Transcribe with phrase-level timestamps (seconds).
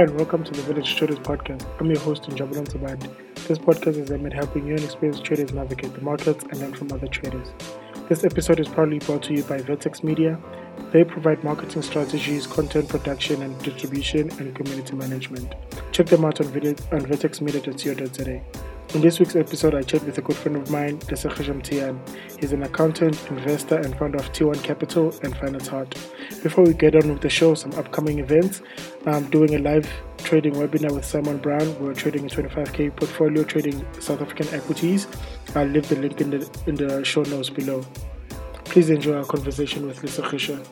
[0.00, 1.62] Hi, and welcome to the Village Traders Podcast.
[1.78, 3.02] I'm your host, Njabulon Saband.
[3.46, 6.72] This podcast is aimed at helping you and experienced traders navigate the markets and learn
[6.72, 7.48] from other traders.
[8.08, 10.38] This episode is proudly brought to you by Vertex Media.
[10.90, 15.54] They provide marketing strategies, content production and distribution, and community management.
[15.92, 18.40] Check them out on, video, on vertexmedia.co.za.
[18.92, 22.02] In this week's episode, I chat with a good friend of mine, Desakhisha Tian.
[22.40, 25.94] He's an accountant, investor, and founder of T1 Capital and Finance Heart.
[26.42, 28.62] Before we get on with the show, some upcoming events.
[29.06, 29.88] I'm doing a live
[30.18, 31.78] trading webinar with Simon Brown.
[31.78, 35.06] We're trading a 25k portfolio, trading South African equities.
[35.54, 37.86] I'll leave the link in the in the show notes below.
[38.64, 40.66] Please enjoy our conversation with Desakhisha.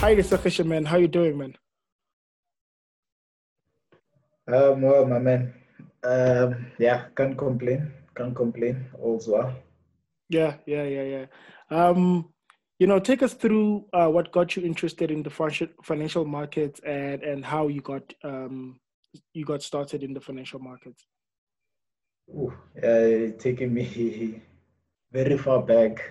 [0.00, 0.84] Hi, Desakhisha, man.
[0.84, 1.56] How you doing, man?
[4.46, 5.54] Um, well, my man.
[6.02, 7.92] Um, yeah, can't complain.
[8.14, 8.86] Can't complain.
[9.00, 9.54] All's well.
[10.28, 11.26] Yeah, yeah, yeah, yeah.
[11.70, 12.32] Um,
[12.78, 15.30] you know, take us through uh, what got you interested in the
[15.82, 18.80] financial markets and and how you got um
[19.32, 21.06] you got started in the financial markets.
[22.28, 24.42] Ooh, uh, taking me
[25.12, 26.02] very far back.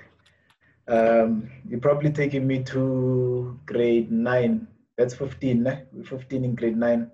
[0.87, 4.67] Um, you're probably taking me to grade nine.
[4.97, 5.81] That's 15, eh?
[6.03, 7.11] 15 in grade nine.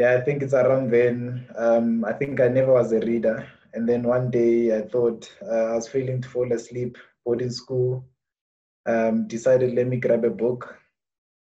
[0.00, 1.46] Yeah, I think it's around then.
[1.56, 3.46] Um, I think I never was a reader.
[3.74, 8.06] And then one day I thought uh, I was failing to fall asleep, boarding school.
[8.86, 10.74] Um, decided let me grab a book.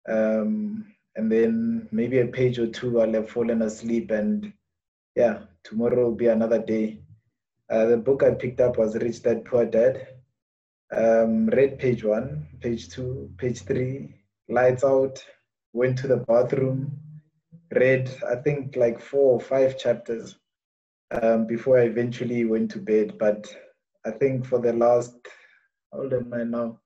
[0.09, 4.09] Um, and then maybe a page or two I'll have fallen asleep.
[4.09, 4.51] And
[5.15, 6.97] yeah, tomorrow will be another day.
[7.69, 10.07] Uh, the book I picked up was Rich Dad Poor Dad.
[10.91, 14.15] Um, read page one, page two, page three,
[14.49, 15.23] lights out,
[15.73, 16.97] went to the bathroom,
[17.71, 20.37] read, I think, like four or five chapters
[21.21, 23.17] um, before I eventually went to bed.
[23.17, 23.53] But
[24.05, 25.15] I think for the last,
[25.91, 26.79] how old am I now?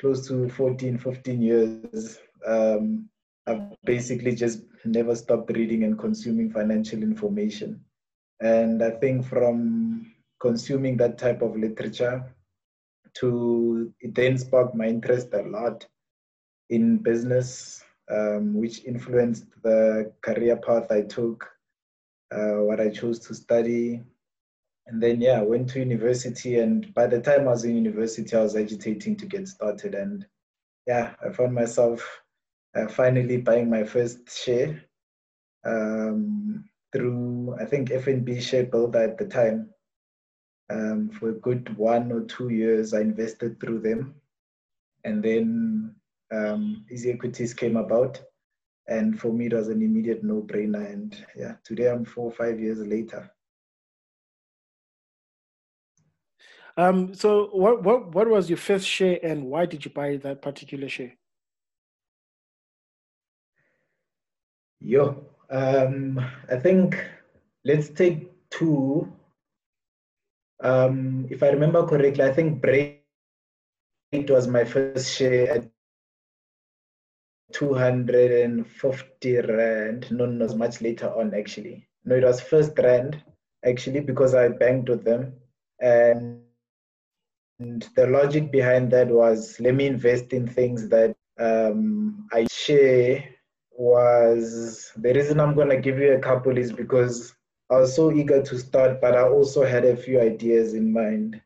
[0.00, 3.08] Close to 14, 15 years, um,
[3.46, 7.80] I've basically just never stopped reading and consuming financial information.
[8.40, 12.24] And I think from consuming that type of literature
[13.14, 15.86] to it then sparked my interest a lot
[16.68, 21.48] in business um, which influenced the career path I took,
[22.32, 24.02] uh, what I chose to study.
[24.86, 26.58] And then, yeah, I went to university.
[26.58, 29.94] And by the time I was in university, I was agitating to get started.
[29.94, 30.24] And
[30.86, 32.22] yeah, I found myself
[32.76, 34.82] uh, finally buying my first share
[35.64, 39.70] um, through, I think, FNB Share Builder at the time.
[40.68, 44.16] Um, for a good one or two years, I invested through them.
[45.04, 45.94] And then
[46.32, 48.20] um, Easy Equities came about.
[48.88, 50.92] And for me, it was an immediate no brainer.
[50.92, 53.30] And yeah, today I'm four or five years later.
[56.76, 60.42] Um, so what, what, what was your first share and why did you buy that
[60.42, 61.14] particular share?
[64.80, 66.20] Yo, um,
[66.50, 67.02] I think
[67.64, 69.10] let's take two.
[70.62, 73.06] Um, if I remember correctly, I think Break
[74.12, 75.68] it was my first share at
[77.52, 80.10] 250 rand.
[80.10, 81.86] No, no, much later on actually.
[82.04, 83.20] No, it was FirstRand
[83.64, 85.34] actually because I banked with them.
[85.80, 86.42] And,
[87.58, 93.24] and the logic behind that was let me invest in things that um, I share
[93.72, 97.34] was the reason I'm going to give you a couple is because
[97.70, 101.40] I was so eager to start, but I also had a few ideas in mind.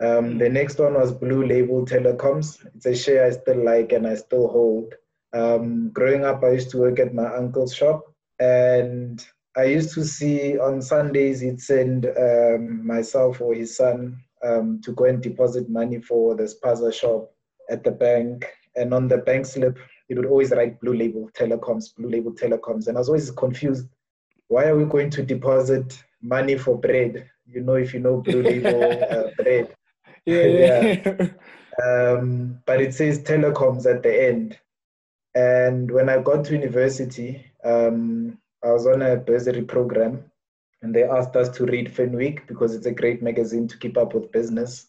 [0.00, 2.64] Um, the next one was Blue Label Telecoms.
[2.74, 4.94] It's a share I still like and I still hold.
[5.36, 8.04] Um, growing up, I used to work at my uncle's shop,
[8.40, 9.24] and
[9.56, 14.92] I used to see on Sundays he'd send um, myself or his son um, to
[14.92, 17.32] go and deposit money for the spaza shop
[17.70, 18.46] at the bank.
[18.76, 22.88] And on the bank slip, it would always write Blue Label Telecoms, Blue Label Telecoms.
[22.88, 23.88] And I was always confused.
[24.48, 27.28] Why are we going to deposit money for bread?
[27.46, 29.74] You know, if you know Blue Label uh, bread.
[30.26, 30.42] Yeah.
[31.04, 31.28] yeah.
[31.82, 34.58] Um, but it says telecoms at the end.
[35.36, 40.24] And when I got to university, um, I was on a bursary program
[40.80, 44.14] and they asked us to read Finweek because it's a great magazine to keep up
[44.14, 44.86] with business.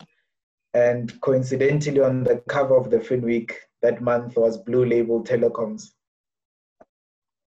[0.74, 3.52] And coincidentally, on the cover of the Finweek
[3.82, 5.92] that month was Blue Label Telecoms.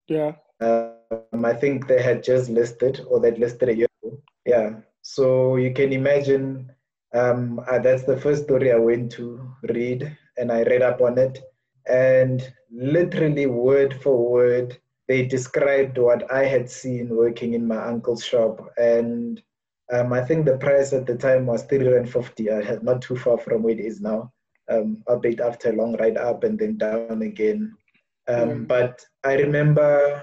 [0.06, 0.32] Yeah.
[0.60, 4.18] Um, I think they had just listed or they'd listed a year ago.
[4.44, 4.70] Yeah.
[5.00, 6.70] So you can imagine
[7.14, 11.16] um, uh, that's the first story I went to read and I read up on
[11.16, 11.42] it
[11.86, 18.24] and literally word for word they described what i had seen working in my uncle's
[18.24, 19.42] shop and
[19.92, 23.38] um, i think the price at the time was 350 i had not too far
[23.38, 24.32] from where it is now
[24.72, 27.74] um, albeit after a long ride up and then down again.
[28.28, 28.68] Um, mm.
[28.68, 30.22] But I remember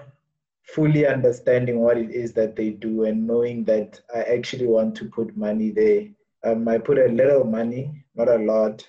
[0.64, 5.06] fully understanding what it is that they do and knowing that I actually want to
[5.06, 6.08] put money there.
[6.44, 8.86] Um, I put a little money, not a lot,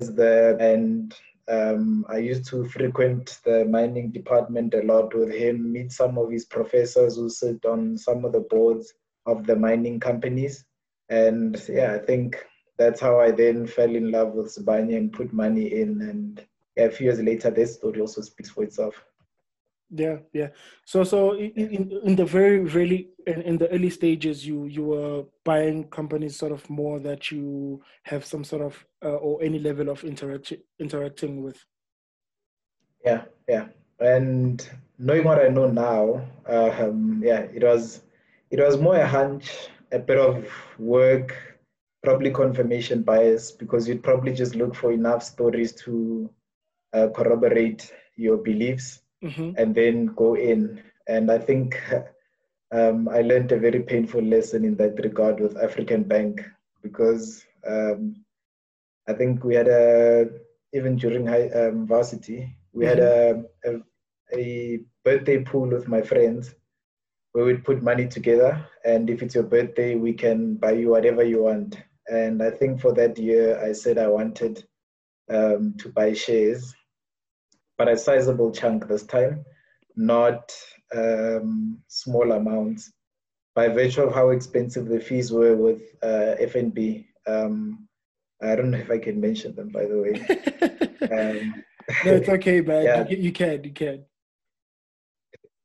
[0.00, 1.14] the, and
[1.52, 6.30] um, I used to frequent the mining department a lot with him, meet some of
[6.30, 8.94] his professors who sit on some of the boards
[9.26, 10.64] of the mining companies.
[11.10, 12.42] And yeah, I think
[12.78, 16.00] that's how I then fell in love with Sibanye and put money in.
[16.00, 16.42] And
[16.78, 18.94] a few years later, this story also speaks for itself.
[19.94, 20.48] Yeah, yeah.
[20.86, 24.84] So, so in, in, in the very, really, in, in, the early stages, you you
[24.84, 29.58] were buying companies sort of more that you have some sort of uh, or any
[29.58, 31.62] level of interact interacting with.
[33.04, 33.66] Yeah, yeah.
[34.00, 34.66] And
[34.98, 38.00] knowing what I know now, um, yeah, it was
[38.50, 39.50] it was more a hunch,
[39.92, 40.48] a bit of
[40.78, 41.36] work,
[42.02, 46.30] probably confirmation bias, because you'd probably just look for enough stories to
[46.94, 49.52] uh, corroborate your beliefs mm-hmm.
[49.56, 50.82] and then go in.
[51.08, 51.80] And I think
[52.72, 56.42] um, I learned a very painful lesson in that regard with African Bank
[56.82, 58.16] because um,
[59.08, 60.28] I think we had a
[60.74, 62.88] even during high um, varsity we mm-hmm.
[62.88, 66.54] had a, a, a birthday pool with my friends
[67.32, 71.22] where we'd put money together and if it's your birthday we can buy you whatever
[71.22, 71.78] you want
[72.08, 74.64] and i think for that year i said i wanted
[75.30, 76.74] um, to buy shares
[77.78, 79.44] but a sizable chunk this time,
[79.96, 80.52] not
[80.94, 82.92] um, small amounts.
[83.54, 87.86] By virtue of how expensive the fees were with uh, FNB, um,
[88.42, 90.12] I don't know if I can mention them, by the way.
[91.12, 91.64] um,
[92.04, 92.84] no, it's okay, man.
[92.84, 93.08] Yeah.
[93.08, 94.04] You, you, can, you can.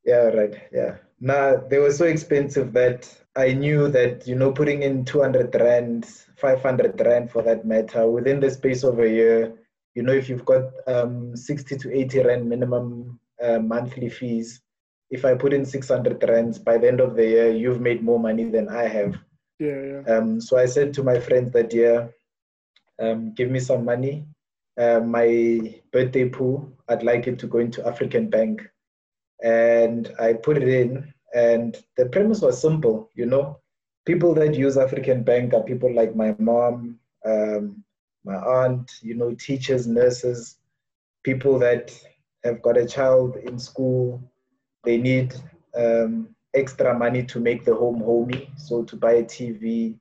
[0.05, 0.53] Yeah, right.
[0.71, 0.97] Yeah.
[1.19, 6.05] Now they were so expensive that I knew that you know putting in 200 rand,
[6.35, 9.53] 500 rand for that matter, within the space of a year,
[9.97, 14.61] you know, if you've got um, 60 to 80 rand minimum uh, monthly fees,
[15.09, 18.19] if I put in 600 rands by the end of the year, you've made more
[18.19, 19.17] money than I have.
[19.57, 20.01] Yeah, yeah.
[20.13, 22.13] Um, so I said to my friends that year,
[23.01, 24.27] um, give me some money.
[24.79, 28.61] Uh, my birthday pool, I'd like it to go into African Bank.
[29.43, 33.57] And I put it in, and the premise was simple, you know.
[34.05, 37.83] People that use African Bank are people like my mom, um,
[38.27, 40.57] my aunt, you know, teachers, nurses,
[41.23, 41.91] people that
[42.43, 44.21] have got a child in school,
[44.83, 45.33] they need
[45.75, 48.51] um, extra money to make the home homey.
[48.57, 49.97] So to buy a TV,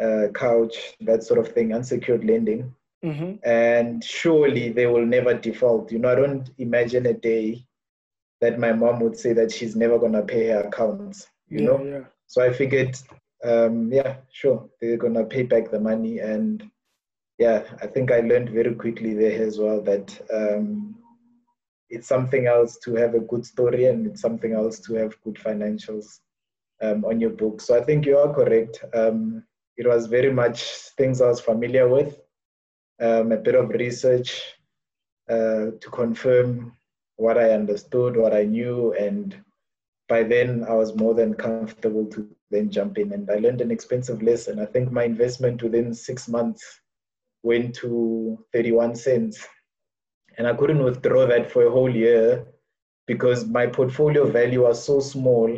[0.00, 2.74] uh, couch, that sort of thing, unsecured lending.
[3.04, 3.36] Mm-hmm.
[3.48, 5.92] And surely they will never default.
[5.92, 7.66] You know, I don't imagine a day
[8.40, 11.28] that my mom would say that she's never gonna pay her accounts.
[11.48, 12.04] You yeah, know, yeah.
[12.26, 12.96] so I figured,
[13.44, 16.68] um, yeah, sure, they're gonna pay back the money, and
[17.38, 20.96] yeah, I think I learned very quickly there as well that um,
[21.90, 25.34] it's something else to have a good story and it's something else to have good
[25.34, 26.20] financials
[26.82, 27.60] um, on your book.
[27.60, 28.82] So I think you are correct.
[28.94, 29.44] Um,
[29.76, 30.62] it was very much
[30.96, 32.18] things I was familiar with,
[33.00, 34.42] um, a bit of research
[35.28, 36.72] uh, to confirm
[37.16, 39.36] what I understood, what I knew, and
[40.08, 43.12] by then I was more than comfortable to then jump in.
[43.12, 44.58] And I learned an expensive lesson.
[44.58, 46.80] I think my investment within six months
[47.46, 49.46] went to 31 cents.
[50.36, 52.44] And I couldn't withdraw that for a whole year
[53.06, 55.48] because my portfolio value was so small,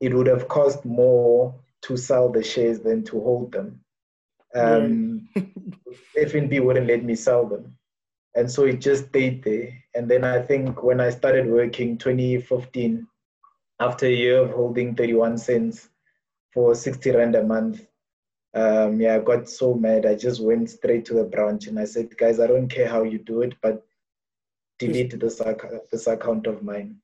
[0.00, 3.80] it would have cost more to sell the shares than to hold them.
[4.54, 5.28] Um,
[6.18, 7.76] FNB wouldn't let me sell them.
[8.34, 9.68] And so it just stayed there.
[9.94, 13.06] And then I think when I started working 2015,
[13.80, 15.88] after a year of holding 31 cents
[16.54, 17.86] for 60 Rand a month,
[18.54, 20.06] um, yeah, I got so mad.
[20.06, 23.02] I just went straight to the branch and I said, guys, I don't care how
[23.02, 23.84] you do it, but
[24.78, 25.40] delete this,
[25.90, 26.96] this account of mine.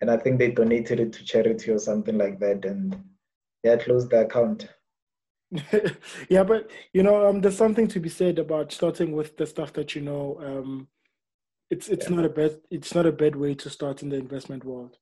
[0.00, 3.02] and I think they donated it to charity or something like that, and
[3.62, 4.68] yeah, closed the account.
[6.28, 9.72] yeah, but you know, um, there's something to be said about starting with the stuff
[9.74, 10.38] that you know.
[10.40, 10.88] Um,
[11.70, 12.16] it's it's yeah.
[12.16, 14.98] not a bad it's not a bad way to start in the investment world.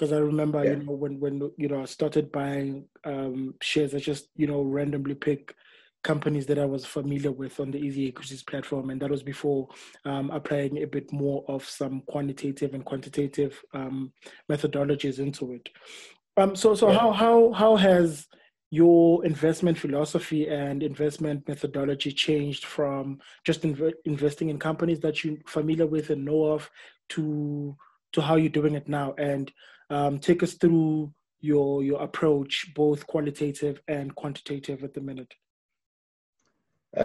[0.00, 0.70] Because I remember, yeah.
[0.70, 4.62] you know, when when you know I started buying um, shares, I just you know
[4.62, 5.54] randomly pick
[6.02, 9.68] companies that I was familiar with on the Easy Equities platform, and that was before
[10.06, 14.10] um, applying a bit more of some quantitative and quantitative um,
[14.50, 15.68] methodologies into it.
[16.38, 16.98] Um, so, so yeah.
[16.98, 18.26] how how how has
[18.70, 25.36] your investment philosophy and investment methodology changed from just inv- investing in companies that you're
[25.46, 26.70] familiar with and know of
[27.10, 27.76] to
[28.12, 29.12] to how you're doing it now?
[29.18, 29.52] And
[29.90, 35.34] um, take us through your your approach, both qualitative and quantitative, at the minute.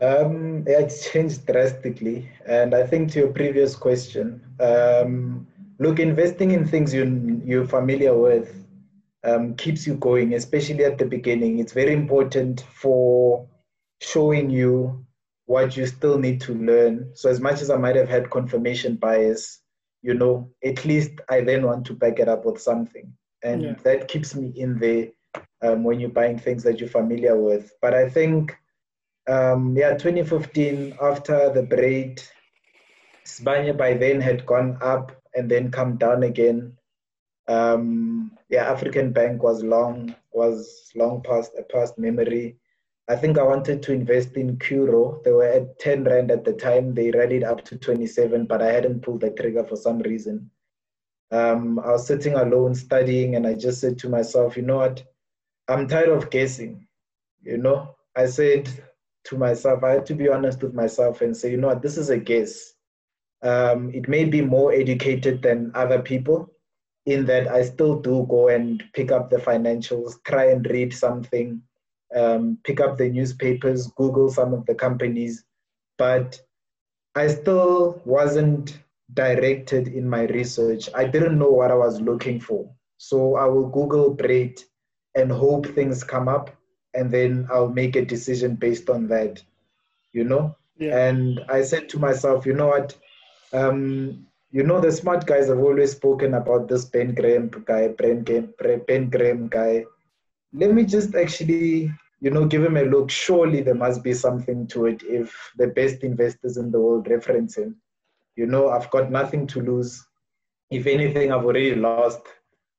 [0.02, 2.30] Um, it's changed drastically.
[2.46, 5.48] And I think to your previous question, um,
[5.80, 8.66] look, investing in things you, you're familiar with
[9.24, 11.60] um, keeps you going, especially at the beginning.
[11.60, 13.48] It's very important for
[14.02, 15.06] showing you
[15.46, 17.12] what you still need to learn.
[17.14, 19.62] So, as much as I might have had confirmation bias,
[20.06, 23.12] you know, at least I then want to back it up with something.
[23.44, 23.74] And yeah.
[23.84, 25.08] that keeps me in there
[25.64, 27.74] um, when you're buying things that you're familiar with.
[27.82, 28.56] But I think
[29.28, 32.30] um, yeah, 2015, after the Brait,
[33.26, 36.78] Sibanye by then had gone up and then come down again.
[37.48, 42.58] Um, yeah, African Bank was long was long past a past memory.
[43.08, 45.24] I think I wanted to invest in Curro.
[45.24, 46.94] They were at 10 rand at the time.
[46.94, 50.50] They rallied up to 27, but I hadn't pulled the trigger for some reason.
[51.32, 55.04] Um, I was sitting alone studying, and I just said to myself, you know what?
[55.68, 56.88] I'm tired of guessing.
[57.42, 58.70] You know, I said
[59.26, 61.98] to myself, I had to be honest with myself and say, you know what, this
[61.98, 62.74] is a guess.
[63.44, 66.52] Um, it may be more educated than other people
[67.06, 71.62] in that I still do go and pick up the financials, try and read something,
[72.14, 75.44] um, pick up the newspapers, Google some of the companies,
[75.98, 76.40] but
[77.16, 78.78] I still wasn't
[79.14, 80.90] directed in my research.
[80.94, 82.70] I didn't know what I was looking for.
[82.98, 84.64] So I will Google Brait
[85.16, 86.50] and hope things come up
[86.94, 89.42] and then I'll make a decision based on that,
[90.14, 90.56] you know?
[90.78, 91.08] Yeah.
[91.08, 92.96] And I said to myself, you know what?
[93.54, 98.24] Um, you know, the smart guys have always spoken about this Ben Graham guy, Ben,
[98.24, 99.86] ben Graham guy.
[100.58, 103.10] Let me just actually, you know, give him a look.
[103.10, 107.58] Surely there must be something to it if the best investors in the world reference
[107.58, 107.76] him.
[108.38, 110.06] You know, I've got nothing to lose.
[110.72, 112.22] If anything, I've already lost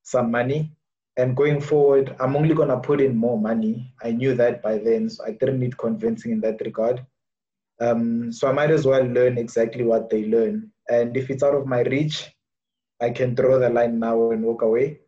[0.01, 0.71] some money.
[1.17, 3.93] And going forward, I'm only going to put in more money.
[4.03, 7.05] I knew that by then, so I didn't need convincing in that regard.
[7.79, 10.71] Um, so I might as well learn exactly what they learn.
[10.89, 12.31] And if it's out of my reach,
[12.99, 14.99] I can draw the line now and walk away.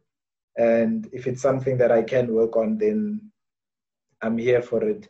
[0.59, 3.31] And if it's something that I can work on, then
[4.21, 5.07] I'm here for it.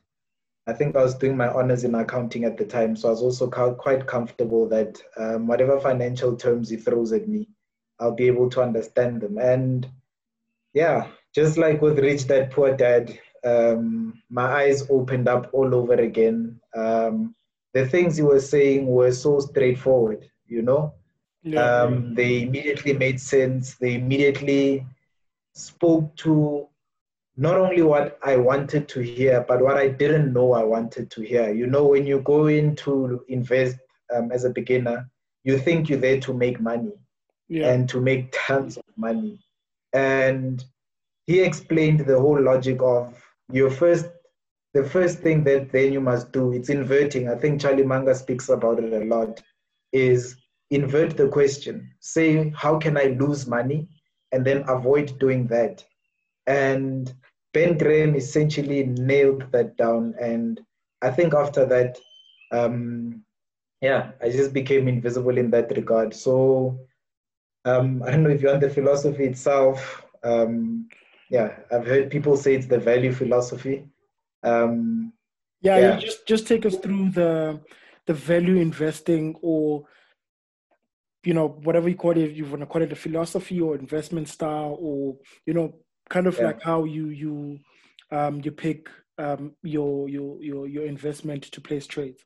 [0.68, 3.24] I think I was doing my honors in accounting at the time, so I was
[3.24, 7.50] also quite comfortable that um, whatever financial terms he throws at me,
[8.00, 9.40] I'll be able to understand them.
[9.40, 9.90] And
[10.74, 15.96] yeah, just like with Rich Dad Poor Dad, um, my eyes opened up all over
[15.96, 16.60] again.
[16.76, 17.34] Um,
[17.74, 20.94] the things he was saying were so straightforward, you know.
[21.42, 21.64] Yeah.
[21.64, 23.76] Um, they immediately made sense.
[23.76, 24.86] They immediately
[25.54, 26.68] spoke to
[27.38, 31.22] not only what I wanted to hear, but what I didn't know I wanted to
[31.22, 31.54] hear.
[31.54, 33.78] You know, when you go in to invest
[34.14, 35.10] um, as a beginner,
[35.44, 36.92] you think you're there to make money
[37.48, 37.72] yeah.
[37.72, 39.40] and to make tons of money.
[39.94, 40.64] And
[41.28, 43.16] he explained the whole logic of
[43.52, 44.08] your first,
[44.74, 47.30] the first thing that then you must do, it's inverting.
[47.30, 49.42] I think Charlie Munger speaks about it a lot,
[49.94, 50.36] is
[50.72, 51.90] invert the question.
[52.00, 53.88] Say, how can I lose money?
[54.32, 55.84] And then avoid doing that.
[56.48, 57.14] And
[57.54, 60.16] Ben Graham essentially nailed that down.
[60.22, 60.62] And
[61.02, 61.98] I think after that,
[62.52, 63.24] um,
[63.82, 66.14] yeah, I just became invisible in that regard.
[66.14, 66.80] So
[67.66, 70.06] um, I don't know if you want the philosophy itself.
[70.24, 70.90] Um,
[71.30, 73.86] yeah, I've heard people say it's the value philosophy.
[74.44, 75.14] Um,
[75.62, 76.00] yeah, yeah.
[76.00, 77.60] just just take us through the
[78.06, 79.86] the value investing or
[81.24, 84.28] you know whatever you call it you want to call it a philosophy or investment
[84.28, 85.76] style or you know
[86.10, 86.46] kind of yeah.
[86.46, 87.60] like how you you
[88.12, 92.24] um you pick um your your your your investment to place trades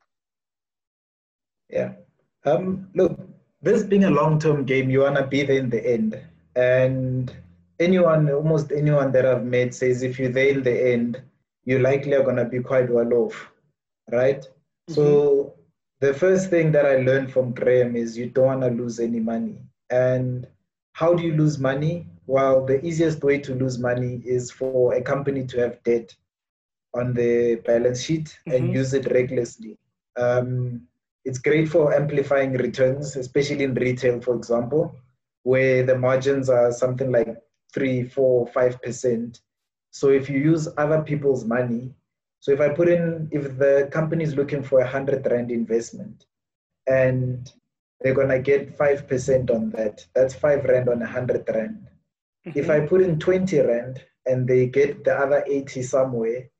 [1.68, 1.92] yeah
[2.46, 3.18] um look
[3.64, 6.20] this being a long-term game, you wanna be there in the end.
[6.54, 7.34] And
[7.80, 11.22] anyone, almost anyone that I've met says if you're there in the end,
[11.64, 13.50] you likely are gonna be quite well off,
[14.12, 14.40] right?
[14.40, 14.94] Mm-hmm.
[14.94, 15.43] So
[16.04, 19.56] the first thing that I learned from Graham is you don't wanna lose any money.
[19.90, 20.46] And
[20.92, 22.06] how do you lose money?
[22.26, 26.14] Well, the easiest way to lose money is for a company to have debt
[26.92, 28.52] on the balance sheet mm-hmm.
[28.52, 29.78] and use it recklessly.
[30.16, 30.82] Um,
[31.24, 34.94] it's great for amplifying returns, especially in retail, for example,
[35.42, 37.34] where the margins are something like
[37.72, 39.40] three, four, five percent.
[39.90, 41.94] So if you use other people's money,
[42.44, 46.26] so if I put in, if the company is looking for a hundred rand investment,
[46.86, 47.50] and
[48.02, 51.88] they're gonna get five percent on that, that's five rand on a hundred rand.
[52.46, 52.58] Mm-hmm.
[52.58, 56.50] If I put in twenty rand and they get the other eighty somewhere,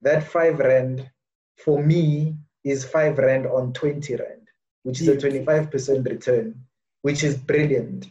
[0.00, 1.10] that five rand
[1.58, 4.48] for me is five rand on 20 rand,
[4.84, 6.54] which is a 25% return,
[7.02, 8.06] which is brilliant.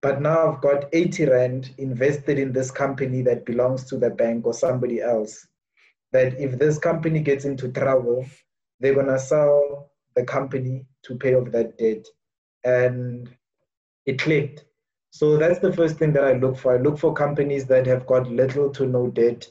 [0.00, 4.46] But now I've got 80 rand invested in this company that belongs to the bank
[4.46, 5.46] or somebody else.
[6.12, 8.26] That if this company gets into trouble,
[8.80, 12.06] they're gonna sell the company to pay off that debt.
[12.64, 13.28] And
[14.06, 14.64] it clicked.
[15.10, 16.74] So that's the first thing that I look for.
[16.74, 19.46] I look for companies that have got little to no debt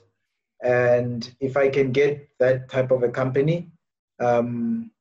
[0.62, 3.72] and if I can get that type of a company,
[4.20, 4.92] um,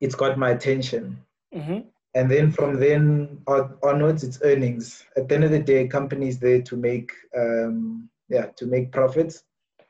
[0.00, 1.18] it's got my attention.
[1.54, 1.80] Mm-hmm.
[2.14, 5.04] And then from then on, onwards, it's earnings.
[5.16, 9.44] At the end of the day, companies there to make um, yeah to make profits.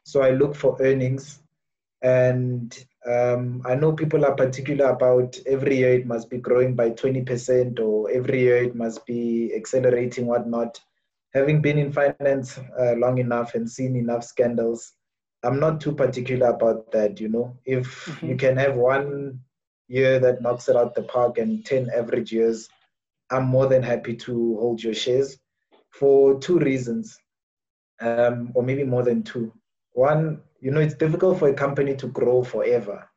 [0.05, 1.41] So I look for earnings,
[2.03, 2.77] and
[3.07, 7.23] um, I know people are particular about every year it must be growing by twenty
[7.23, 10.81] percent, or every year it must be accelerating, whatnot
[11.33, 14.93] having been in finance uh, long enough and seen enough scandals,
[15.43, 17.21] I'm not too particular about that.
[17.21, 18.27] You know, if mm-hmm.
[18.27, 19.41] you can have one
[19.89, 22.69] year that knocks it out the park and 10 average years,
[23.31, 25.39] I'm more than happy to hold your shares
[25.91, 27.19] for two reasons,
[28.01, 29.53] um, or maybe more than two.
[29.93, 33.09] One, you know, it's difficult for a company to grow forever.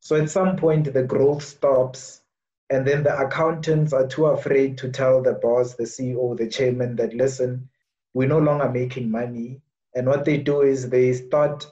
[0.00, 2.22] So at some point, the growth stops
[2.70, 6.96] and then the accountants are too afraid to tell the boss, the CEO, the chairman
[6.96, 7.68] that, listen,
[8.14, 9.60] we're no longer making money.
[9.94, 11.66] And what they do is they start,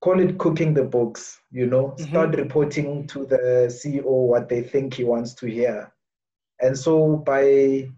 [0.00, 2.10] call it cooking the books, you know, mm-hmm.
[2.10, 5.92] start reporting to the CEO what they think he wants to hear.
[6.60, 7.88] And so by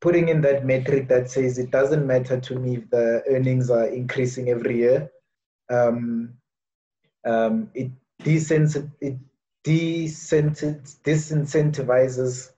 [0.00, 3.86] putting in that metric that says it doesn't matter to me if the earnings are
[3.86, 5.10] increasing every year,
[5.70, 6.34] um,
[7.24, 7.90] um, it,
[8.22, 9.16] desens- it
[9.64, 12.50] disincentivizes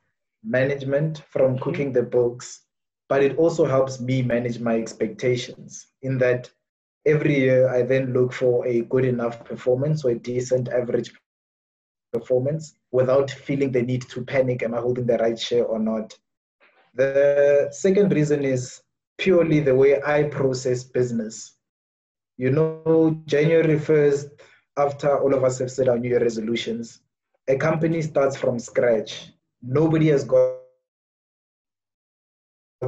[0.44, 1.62] management from mm-hmm.
[1.62, 2.62] cooking the books,
[3.08, 6.50] but it also helps me manage my expectations in that
[7.06, 11.12] every year I then look for a good enough performance or a decent average
[12.12, 16.16] performance without feeling the need to panic am I holding the right share or not.
[16.94, 18.82] The second reason is
[19.18, 21.56] purely the way I process business.
[22.36, 24.30] You know, January 1st,
[24.76, 27.00] after all of us have set our New Year resolutions,
[27.48, 29.32] a company starts from scratch.
[29.62, 30.58] Nobody has got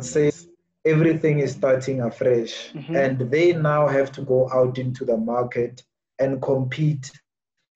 [0.00, 0.46] says
[0.84, 2.94] everything is starting afresh, mm-hmm.
[2.94, 5.82] and they now have to go out into the market
[6.20, 7.10] and compete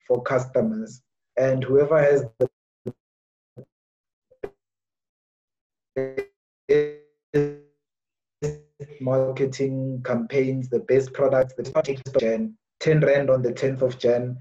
[0.07, 1.01] for customers.
[1.37, 2.49] And whoever has the
[9.01, 11.63] marketing campaigns, the best products, the
[12.19, 14.37] Jan, 10 Rand on the 10th of Jan,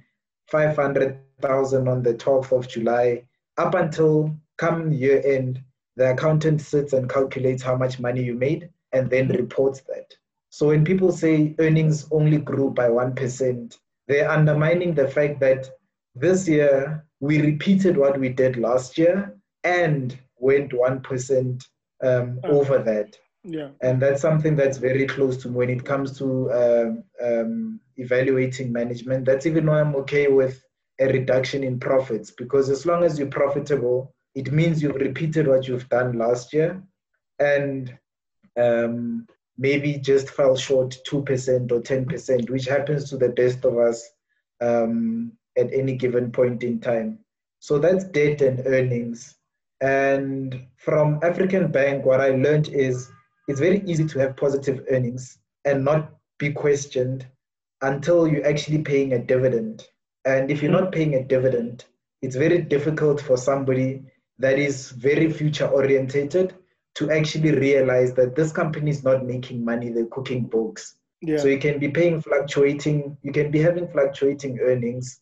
[0.48, 3.24] 500,000 on the 12th of July,
[3.56, 5.62] up until come year end,
[5.96, 10.14] the accountant sits and calculates how much money you made and then reports that.
[10.50, 15.68] So when people say earnings only grew by 1%, they're undermining the fact that
[16.14, 21.64] this year we repeated what we did last year and went 1%
[22.02, 23.16] um, over that.
[23.44, 23.68] Yeah.
[23.82, 28.72] And that's something that's very close to me when it comes to um, um, evaluating
[28.72, 29.26] management.
[29.26, 30.62] That's even why I'm okay with
[31.00, 35.68] a reduction in profits because as long as you're profitable, it means you've repeated what
[35.68, 36.82] you've done last year
[37.38, 37.96] and
[38.60, 39.26] um,
[39.58, 44.08] maybe just fell short 2% or 10%, which happens to the best of us
[44.60, 47.18] um, at any given point in time.
[47.58, 49.36] So that's debt and earnings.
[49.84, 53.10] And from African Bank, what I learned is
[53.48, 57.26] it's very easy to have positive earnings and not be questioned
[57.82, 59.86] until you're actually paying a dividend.
[60.24, 61.84] And if you're not paying a dividend,
[62.22, 64.02] it's very difficult for somebody
[64.38, 66.54] that is very future orientated
[66.94, 70.96] to actually realize that this company is not making money, they're cooking books.
[71.20, 71.36] Yeah.
[71.36, 75.20] So you can be paying fluctuating, you can be having fluctuating earnings,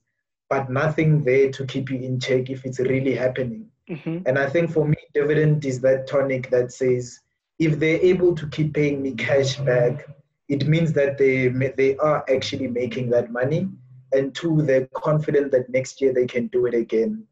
[0.48, 3.71] but nothing there to keep you in check if it's really happening.
[3.90, 4.18] Mm-hmm.
[4.26, 7.18] And I think for me, dividend is that tonic that says,
[7.58, 10.06] if they're able to keep paying me cash back,
[10.48, 13.68] it means that they they are actually making that money,
[14.12, 17.26] and two, they're confident that next year they can do it again.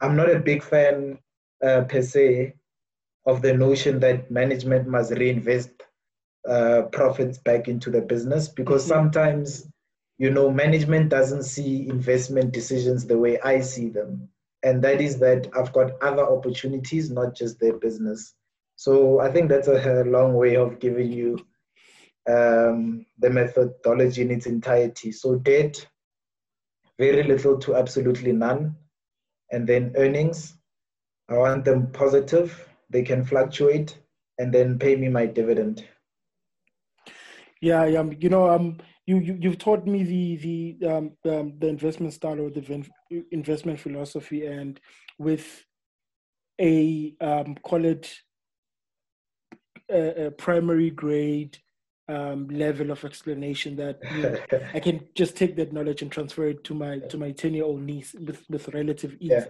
[0.00, 1.18] I'm not a big fan
[1.62, 2.54] uh, per se
[3.26, 5.70] of the notion that management must reinvest
[6.48, 8.94] uh, profits back into the business because mm-hmm.
[8.94, 9.68] sometimes
[10.18, 14.28] you know management doesn't see investment decisions the way i see them
[14.62, 18.34] and that is that i've got other opportunities not just their business.
[18.76, 21.38] So i think that's a, a long way of giving you
[22.28, 25.10] um, the methodology in its entirety.
[25.10, 25.84] So debt
[26.98, 28.76] very little to absolutely none.
[29.50, 30.54] And then earnings
[31.28, 33.98] i want them positive they can fluctuate
[34.38, 35.84] and then pay me my dividend.
[37.60, 40.36] Yeah you know um you, you you've taught me the
[40.78, 42.84] the um, um, the investment style or the
[43.30, 44.78] investment philosophy, and
[45.18, 45.64] with
[46.60, 48.14] a um, call it
[49.90, 51.58] a, a primary grade
[52.08, 54.38] um, level of explanation that you know,
[54.74, 57.64] I can just take that knowledge and transfer it to my to my ten year
[57.64, 59.30] old niece with, with relative ease.
[59.30, 59.44] Yeah.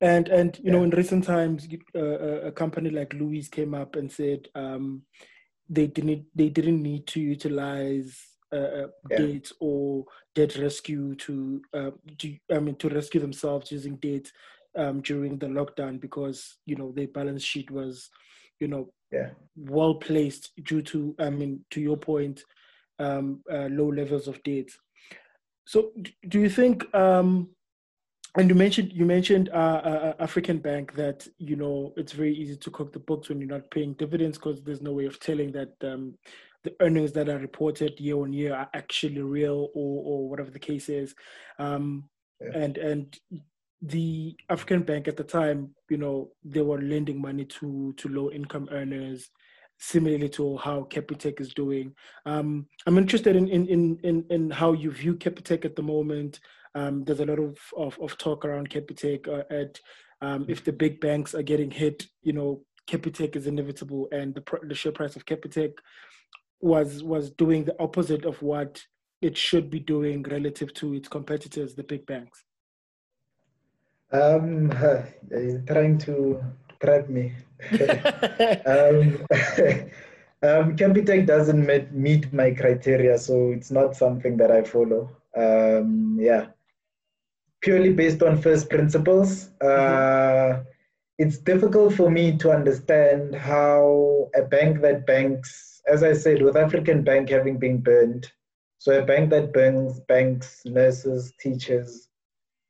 [0.00, 0.72] And and you yeah.
[0.72, 5.02] know in recent times, uh, a company like Lewis came up and said um,
[5.68, 9.16] they didn't they didn't need to utilize uh, uh, yeah.
[9.18, 14.30] debt or debt rescue to, uh, to, I mean, to rescue themselves using debt
[14.76, 18.08] um, during the lockdown because you know their balance sheet was,
[18.60, 19.30] you know, yeah.
[19.56, 22.44] well placed due to, I mean, to your point,
[22.98, 24.68] um, uh, low levels of debt.
[25.64, 25.92] So,
[26.28, 26.92] do you think?
[26.94, 27.50] Um,
[28.36, 32.56] and you mentioned you mentioned uh, uh, African Bank that you know it's very easy
[32.56, 35.50] to cook the books when you're not paying dividends because there's no way of telling
[35.52, 36.14] that um,
[36.64, 40.58] the earnings that are reported year on year are actually real or, or whatever the
[40.58, 41.14] case is.
[41.58, 42.04] Um,
[42.40, 42.58] yeah.
[42.58, 43.18] And and
[43.82, 48.30] the African Bank at the time, you know, they were lending money to to low
[48.30, 49.30] income earners,
[49.78, 51.94] similarly to how Capitec is doing.
[52.26, 56.40] Um, I'm interested in, in in in how you view Capitec at the moment.
[56.74, 59.80] Um, there's a lot of, of, of talk around Capitec uh, at
[60.22, 64.42] um, if the big banks are getting hit, you know, Capitec is inevitable, and the,
[64.62, 65.72] the share price of Capitec
[66.60, 68.82] was was doing the opposite of what
[69.22, 72.44] it should be doing relative to its competitors, the big banks?
[74.12, 74.70] Um,
[75.66, 76.42] trying to
[76.80, 77.32] trap me.
[77.72, 79.24] um,
[80.42, 85.10] um, Capitec doesn't meet, meet my criteria, so it's not something that I follow.
[85.36, 86.46] Um, yeah,
[87.60, 89.50] purely based on first principles.
[89.60, 90.62] Uh, mm-hmm.
[91.18, 96.56] It's difficult for me to understand how a bank that banks as I said, with
[96.56, 98.30] African Bank having been burned,
[98.78, 102.08] so a bank that burns banks, nurses, teachers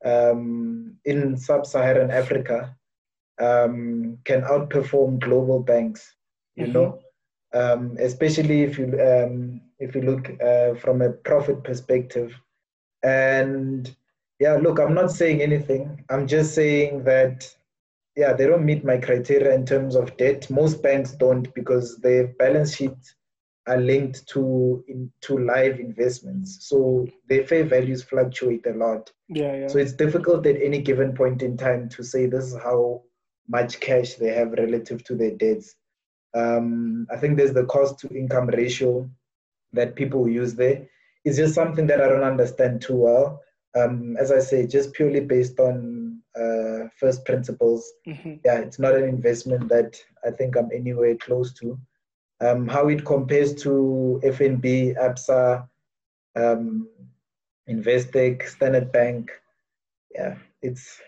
[0.05, 2.75] um, in sub-Saharan Africa
[3.41, 6.15] um, can outperform global banks.
[6.57, 6.73] You mm-hmm.
[6.73, 6.99] know,
[7.55, 12.35] um, especially if you um, if you look uh, from a profit perspective.
[13.03, 13.95] And
[14.41, 16.05] yeah, look, I'm not saying anything.
[16.11, 17.49] I'm just saying that
[18.17, 20.51] yeah, they don't meet my criteria in terms of debt.
[20.51, 23.15] Most banks don't because their balance sheets
[23.67, 26.69] are linked to into live investments.
[26.69, 29.11] So their fair values fluctuate a lot.
[29.29, 29.69] Yeah, yeah.
[29.69, 33.03] So it's difficult at any given point in time to say this is how
[33.49, 35.75] much cash they have relative to their debts.
[36.35, 39.09] Um, I think there's the cost to income ratio
[39.73, 40.89] that people use there.
[41.25, 43.41] It's just something that I don't understand too well.
[43.77, 47.93] Um, as I say, just purely based on uh, first principles.
[48.07, 48.35] Mm-hmm.
[48.45, 51.79] Yeah, it's not an investment that I think I'm anywhere close to.
[52.41, 55.69] Um, how it compares to FNB, ABSA,
[56.37, 56.89] um,
[57.69, 59.31] Investec, Standard Bank,
[60.15, 61.01] yeah, it's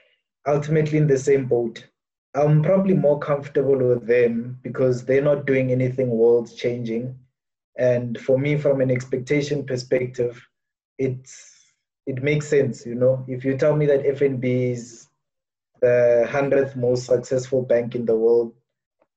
[0.47, 1.87] ultimately in the same boat.
[2.35, 7.19] I'm probably more comfortable with them because they're not doing anything world changing.
[7.79, 10.41] And for me, from an expectation perspective,
[10.99, 11.51] it's
[12.07, 13.25] it makes sense, you know.
[13.29, 15.09] If you tell me that FNB is
[15.83, 18.55] the hundredth most successful bank in the world,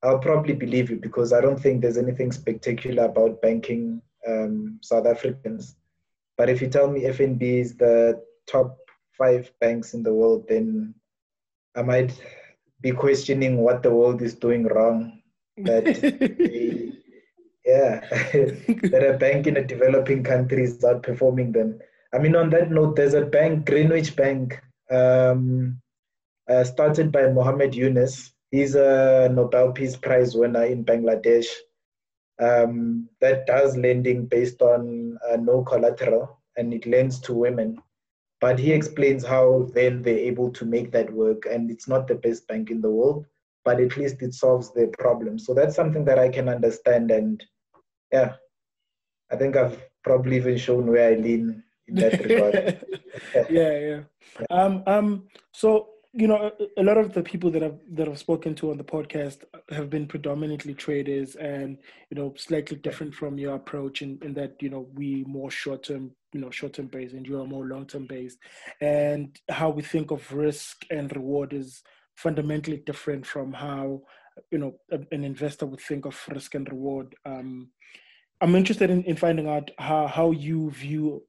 [0.03, 5.05] I'll probably believe you because I don't think there's anything spectacular about banking um, South
[5.05, 5.75] Africans.
[6.37, 8.77] But if you tell me FNB is the top
[9.17, 10.93] five banks in the world, then
[11.75, 12.19] I might
[12.81, 15.21] be questioning what the world is doing wrong.
[15.57, 16.91] That they,
[17.65, 17.99] yeah,
[18.91, 21.79] that a bank in a developing country is outperforming them.
[22.13, 25.81] I mean, on that note, there's a bank, Greenwich Bank, um,
[26.49, 28.33] uh, started by Muhammad Yunus.
[28.51, 31.47] He's a Nobel Peace Prize winner in Bangladesh.
[32.41, 37.81] Um, that does lending based on uh, no collateral and it lends to women.
[38.41, 41.45] But he explains how then they're able to make that work.
[41.49, 43.25] And it's not the best bank in the world,
[43.63, 45.39] but at least it solves their problem.
[45.39, 47.11] So that's something that I can understand.
[47.11, 47.43] And
[48.11, 48.33] yeah,
[49.31, 52.85] I think I've probably even shown where I lean in that regard.
[53.49, 53.99] yeah, yeah.
[54.49, 58.55] Um, um, so you know, a, lot of the people that I've that I've spoken
[58.55, 61.77] to on the podcast have been predominantly traders, and
[62.09, 65.83] you know, slightly different from your approach in, in that you know we more short
[65.83, 68.37] term, you know, short term based, and you are more long term based,
[68.79, 71.83] and how we think of risk and reward is
[72.15, 74.01] fundamentally different from how
[74.51, 77.13] you know an investor would think of risk and reward.
[77.25, 77.71] Um,
[78.39, 81.23] I'm interested in, in finding out how, how you view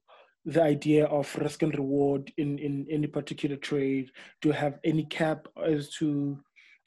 [0.47, 4.09] the idea of risk and reward in, in any particular trade
[4.41, 6.39] to have any cap as to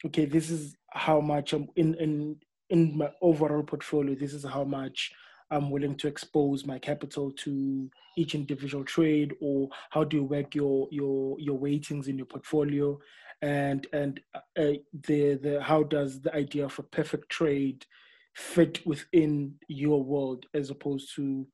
[0.05, 2.35] okay this is how much I'm in in
[2.69, 5.11] in my overall portfolio this is how much
[5.51, 10.55] I'm willing to expose my capital to each individual trade or how do you work
[10.55, 12.97] your your your weightings in your portfolio?
[13.41, 17.85] And and uh, the the how does the idea of a perfect trade
[18.33, 21.45] fit within your world as opposed to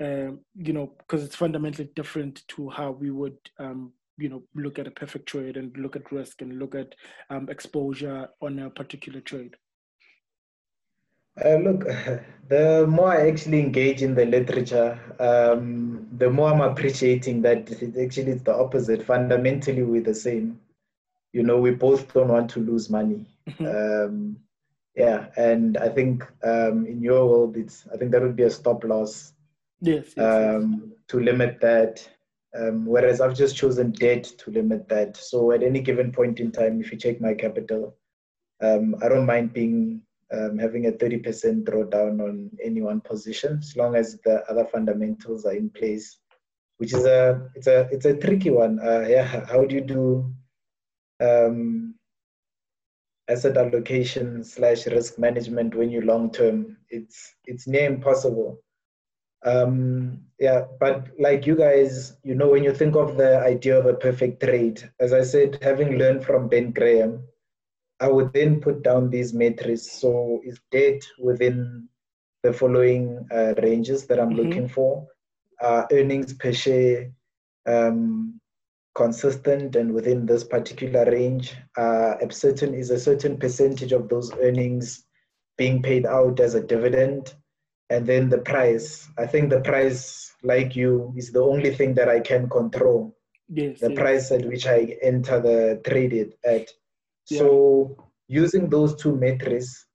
[0.00, 4.78] um, you know, because it's fundamentally different to how we would, um, you know, look
[4.78, 6.94] at a perfect trade and look at risk and look at
[7.30, 9.56] um, exposure on a particular trade.
[11.44, 11.84] Uh, look,
[12.48, 17.96] the more I actually engage in the literature, um, the more I'm appreciating that it
[17.98, 19.02] actually it's the opposite.
[19.02, 20.60] Fundamentally, we're the same.
[21.32, 23.26] You know, we both don't want to lose money.
[23.60, 24.38] Um,
[24.96, 28.50] yeah, and I think um, in your world, it's I think that would be a
[28.50, 29.34] stop loss
[29.80, 30.14] Yes.
[30.16, 30.98] yes, um, yes.
[31.08, 32.08] To limit that.
[32.58, 35.16] Um, whereas I've just chosen debt to limit that.
[35.16, 37.96] So at any given point in time, if you check my capital,
[38.62, 40.00] um, I don't mind being
[40.32, 45.44] um, having a 30% drawdown on any one position, as long as the other fundamentals
[45.44, 46.18] are in place.
[46.78, 48.78] Which is a it's a it's a tricky one.
[48.80, 50.34] Uh, yeah, how do you do
[51.20, 51.94] um,
[53.28, 56.76] asset allocation slash risk management when you long term?
[56.90, 58.62] It's it's near impossible.
[59.46, 63.86] Um, yeah, but like you guys, you know, when you think of the idea of
[63.86, 67.26] a perfect trade, as I said, having learned from Ben Graham,
[68.00, 69.90] I would then put down these metrics.
[69.90, 71.88] So is debt within
[72.42, 74.48] the following uh, ranges that I'm mm-hmm.
[74.48, 75.06] looking for?
[75.62, 77.12] Uh, earnings per share
[77.66, 78.38] um,
[78.94, 81.56] consistent and within this particular range?
[81.78, 85.04] Uh, a certain is a certain percentage of those earnings
[85.56, 87.32] being paid out as a dividend?
[87.90, 89.08] And then the price.
[89.18, 93.16] I think the price, like you, is the only thing that I can control.
[93.48, 93.98] Yes, the yes.
[93.98, 96.68] price at which I enter the trade at.
[97.30, 97.38] Yeah.
[97.38, 97.96] So
[98.28, 99.86] using those two metrics,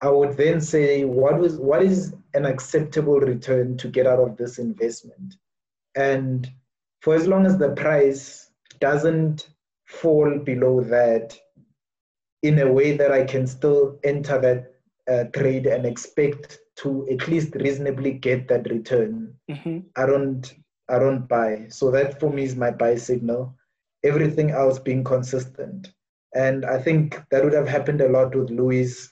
[0.00, 4.36] I would then say what was what is an acceptable return to get out of
[4.36, 5.36] this investment,
[5.94, 6.50] and
[7.00, 9.48] for as long as the price doesn't
[9.86, 11.38] fall below that,
[12.42, 14.75] in a way that I can still enter that
[15.10, 19.78] uh, trade and expect to at least reasonably get that return, mm-hmm.
[19.96, 20.54] I don't
[20.88, 21.66] I don't buy.
[21.68, 23.56] So that for me is my buy signal.
[24.04, 25.92] Everything else being consistent.
[26.34, 29.10] And I think that would have happened a lot with Lewis,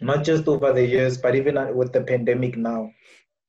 [0.00, 2.90] not just over the years, but even with the pandemic now,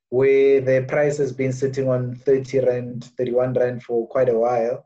[0.09, 4.85] where the price has been sitting on 30 Rand, 31 Rand for quite a while.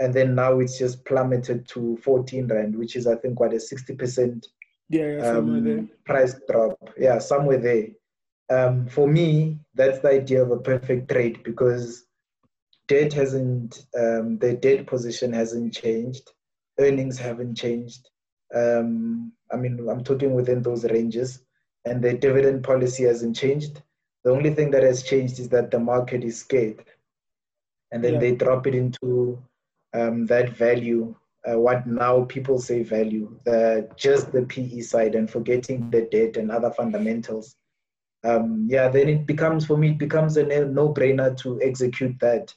[0.00, 3.56] And then now it's just plummeted to 14 Rand, which is, I think, quite a
[3.56, 4.46] 60%
[4.92, 6.78] yeah, yeah um, price drop.
[6.98, 7.88] Yeah, somewhere there.
[8.50, 12.04] Um, for me, that's the idea of a perfect trade because
[12.88, 16.30] debt hasn't, um, the debt position hasn't changed,
[16.78, 18.10] earnings haven't changed.
[18.54, 21.42] Um, I mean, I'm talking within those ranges,
[21.86, 23.80] and the dividend policy hasn't changed.
[24.24, 26.84] The only thing that has changed is that the market is scared,
[27.92, 28.20] and then yeah.
[28.20, 29.42] they drop it into
[29.94, 31.14] um, that value
[31.48, 36.36] uh, what now people say value, the just the PE side and forgetting the debt
[36.36, 37.56] and other fundamentals.
[38.24, 42.54] Um, yeah, then it becomes for me it becomes a no-brainer to execute that,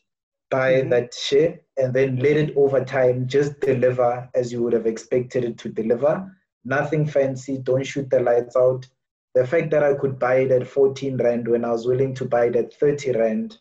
[0.51, 0.89] buy mm-hmm.
[0.89, 5.43] that share, and then let it over time just deliver as you would have expected
[5.43, 6.31] it to deliver.
[6.63, 7.57] Nothing fancy.
[7.57, 8.87] Don't shoot the lights out.
[9.33, 12.25] The fact that I could buy it at 14 rand when I was willing to
[12.25, 13.57] buy it at 30 rand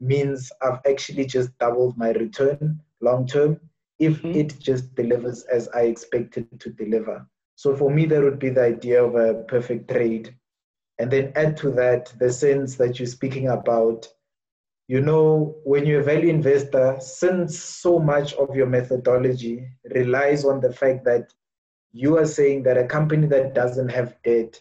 [0.00, 3.60] means I've actually just doubled my return long term
[4.00, 4.32] if mm-hmm.
[4.32, 7.26] it just delivers as I expected to deliver.
[7.54, 10.34] So for me, that would be the idea of a perfect trade.
[10.98, 14.08] And then add to that the SENS that you're speaking about.
[14.88, 20.60] You know, when you're a value investor, since so much of your methodology relies on
[20.60, 21.32] the fact that
[21.92, 24.58] you are saying that a company that doesn't have debt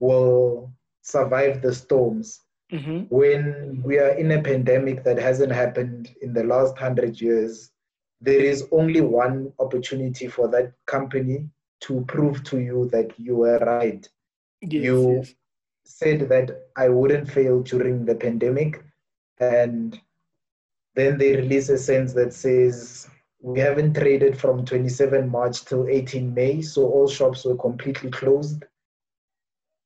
[0.00, 2.40] will survive the storms.
[2.72, 3.14] Mm-hmm.
[3.14, 7.70] When we are in a pandemic that hasn't happened in the last hundred years,
[8.20, 11.48] there is only one opportunity for that company
[11.80, 14.06] to prove to you that you were right.
[14.60, 15.34] Yes, you yes.
[15.84, 18.84] said that I wouldn't fail during the pandemic,
[19.38, 19.98] and
[20.94, 23.08] then they release a SENS that says
[23.42, 28.64] we haven't traded from 27 March till 18 May, so all shops were completely closed.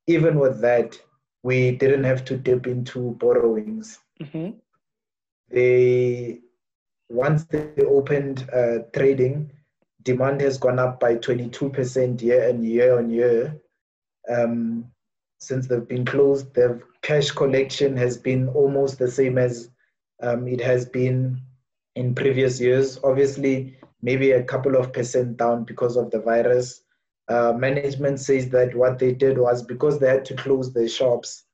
[0.09, 0.99] Even with that,
[1.44, 4.01] we didn't have to dip into borrowings.
[4.20, 4.59] Mm-hmm.
[5.51, 6.40] They
[7.14, 9.50] once they opened uh, trading,
[10.03, 13.57] demand has gone up by 22% year and year on year.
[14.29, 14.87] Um,
[15.38, 19.70] since they've been closed, their cash collection has been almost the same as
[20.22, 21.40] um, it has been
[21.94, 22.98] in previous years.
[23.05, 26.83] Obviously, maybe a couple of percent down because of the virus.
[27.29, 31.44] Uh, management says that what they did was because they had to close their shops,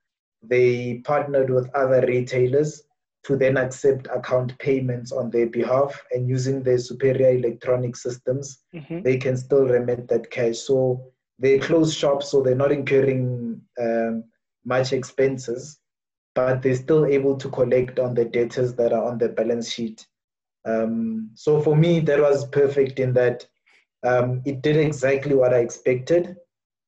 [0.42, 2.82] they partnered with other retailers
[3.24, 9.02] to then accept account payments on their behalf and using their superior electronic systems, Mm-hmm.
[9.02, 10.58] they can still remit that cash.
[10.58, 11.02] So
[11.38, 14.24] they close shops, so they're not incurring um,
[14.64, 15.78] much expenses,
[16.34, 20.06] but they're still able to collect on the debtors that are on the balance sheet.
[20.66, 23.46] Um, so for me, that was perfect in that
[24.02, 26.36] um, it did exactly what I expected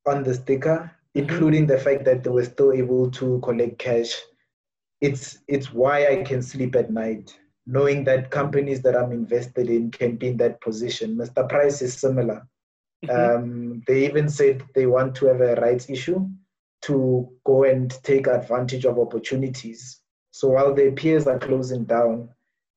[0.07, 4.15] on the sticker, including the fact that they were still able to collect cash.
[5.03, 7.37] It's it's why I can sleep at night,
[7.67, 11.17] knowing that companies that I'm invested in can be in that position.
[11.17, 11.49] Mr.
[11.49, 12.47] Price is similar.
[13.05, 13.11] Mhm.
[13.11, 16.21] Um, they even said they want to have a rights issue
[16.83, 20.01] to go and take advantage of opportunities.
[20.31, 22.29] So while their peers are closing down,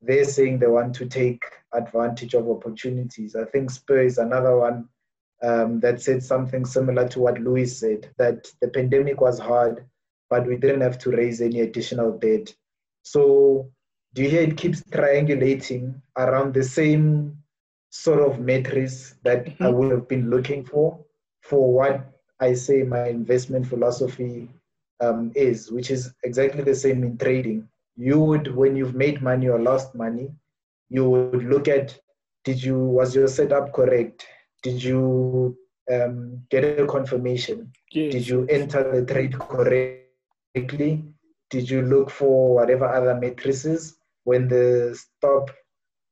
[0.02, 3.36] they're saying they want to take advantage of opportunities.
[3.36, 4.90] I think Spur is another one
[5.44, 9.86] um, that said something similar to what Lewis said that the pandemic was hard,
[10.30, 12.54] but we didn't have to raise any additional debt.
[13.04, 13.70] So,
[14.14, 17.38] do you hear it keeps triangulating around the same
[17.90, 19.74] sort of metrics that I Mhm.
[19.74, 21.00] would have been looking for
[21.42, 22.02] for what
[22.40, 24.50] I say my investment philosophy
[25.02, 27.68] um, is, which is exactly the same in trading.
[27.96, 30.32] You would, when you've made money or lost money,
[30.90, 31.98] you would look at
[32.44, 34.26] did you was your setup correct?
[34.64, 35.58] Did you
[35.92, 37.72] um, get a confirmation?
[37.92, 38.12] Yes.
[38.14, 39.38] Did you enter the trade
[40.60, 41.04] correctly?
[41.50, 43.98] Did you look for whatever other matrices?
[44.24, 45.52] When the stop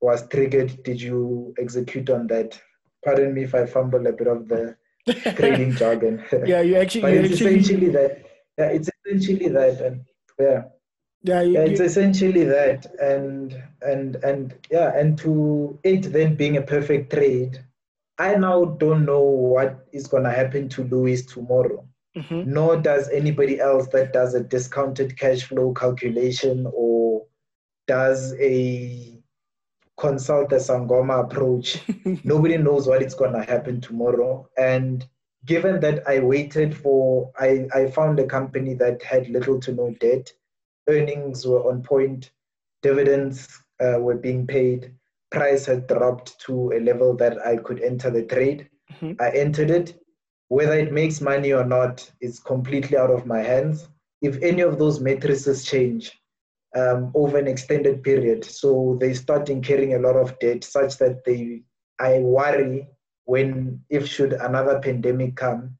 [0.01, 2.59] was triggered, did you execute on that?
[3.03, 4.75] Pardon me if I fumble a bit of the
[5.35, 6.23] trading jargon.
[6.45, 8.23] yeah, you actually, but it's actually, essentially that.
[8.57, 10.05] Yeah, it's essentially that, and
[10.39, 10.63] yeah,
[11.23, 16.35] yeah, you, yeah, it's you- essentially that, and and and yeah, and to it then
[16.35, 17.59] being a perfect trade,
[18.19, 21.85] I now don't know what is gonna happen to Lewis tomorrow.
[22.15, 22.45] Mhm.
[22.45, 27.25] Nor does anybody else that does a discounted cash flow calculation or
[27.87, 29.19] does a
[29.97, 31.81] consult the Sangoma approach.
[32.23, 34.47] Nobody knows what it's going to happen tomorrow.
[34.57, 35.05] And
[35.45, 39.91] given that i waited for I, I found a company that had little to no
[39.99, 40.31] debt.
[40.87, 42.31] Earnings were on point.
[42.81, 43.47] Dividends
[43.79, 44.93] uh, were being paid.
[45.31, 48.69] Price had dropped to a level that i could enter the trade.
[48.99, 49.19] Mhm.
[49.19, 50.02] i entered it
[50.53, 53.87] whether it makes money or not is completely out of my hands
[54.21, 56.21] if any of those matrices change
[56.75, 58.45] um, over an extended period.
[58.45, 61.63] So they start incurring a lot of debt such that they,
[61.99, 62.87] I worry
[63.25, 65.75] when, if should another pandemic come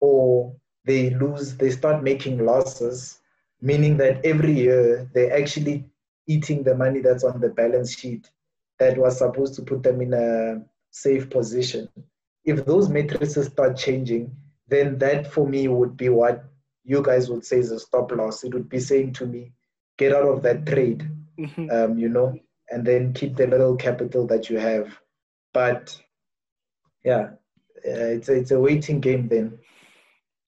[0.00, 0.54] or
[0.84, 3.20] they lose, they start making losses,
[3.62, 5.86] meaning that every year they're actually
[6.26, 8.30] eating the money that's on the balance sheet
[8.78, 11.88] that was supposed to put them in a safe position.
[12.44, 14.34] If those matrices start changing,
[14.68, 16.44] then that for me would be what
[16.84, 18.44] you guys would say is a stop loss.
[18.44, 19.52] It would be saying to me,
[19.98, 21.70] get out of that trade, Mhm.
[21.70, 22.38] um, you know,
[22.70, 24.98] and then keep the little capital that you have.
[25.52, 26.00] But
[27.04, 27.30] yeah,
[27.86, 29.58] uh, it's a, it's a waiting game then.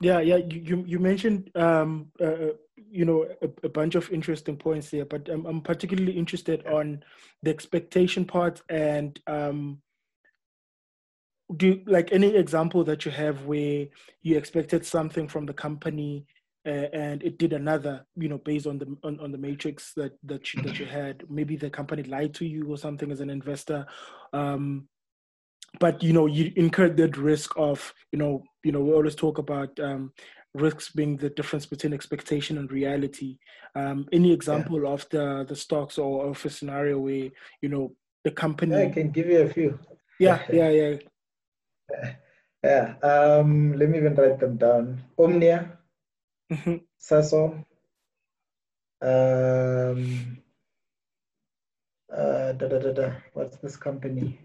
[0.00, 0.37] Yeah, yeah.
[0.37, 5.05] You you, mentioned um uh, uh, you know a, a bunch of interesting points there,
[5.05, 7.05] but I'm I'm particularly interested on
[7.42, 9.81] the expectation part and um
[11.57, 13.87] do you, like any example that you have where
[14.22, 16.26] you expected something from the company
[16.66, 20.12] uh, and it did another you know based on the on, on the matrix that
[20.24, 21.24] that you, that you had.
[21.29, 23.87] Maybe the company lied to you or something as an investor.
[24.33, 24.89] Um
[25.81, 29.39] but you know you incurred that risk of you know you know we always talk
[29.39, 30.12] about um,
[30.55, 33.39] risks being the difference between expectation and reality.
[33.74, 37.31] Um, any example of the the stocks or of a scenario where
[37.62, 39.79] you know the company Yeah, I can give you a few.
[40.18, 40.97] yeah yeah yeah
[42.64, 45.03] Yeah, um, let me even write them down.
[45.18, 45.78] Omnia,
[46.51, 46.86] Mhm.
[46.99, 47.64] Sasol,
[49.03, 50.38] um,
[52.11, 53.12] uh, da, da, da, da.
[53.34, 54.38] What's this company?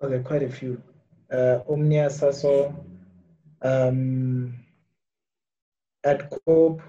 [0.00, 0.82] Oh, there are quite a few.
[1.30, 2.74] Uh, Omnia, Sasol,
[3.62, 4.54] um,
[6.04, 6.80] Adcorp,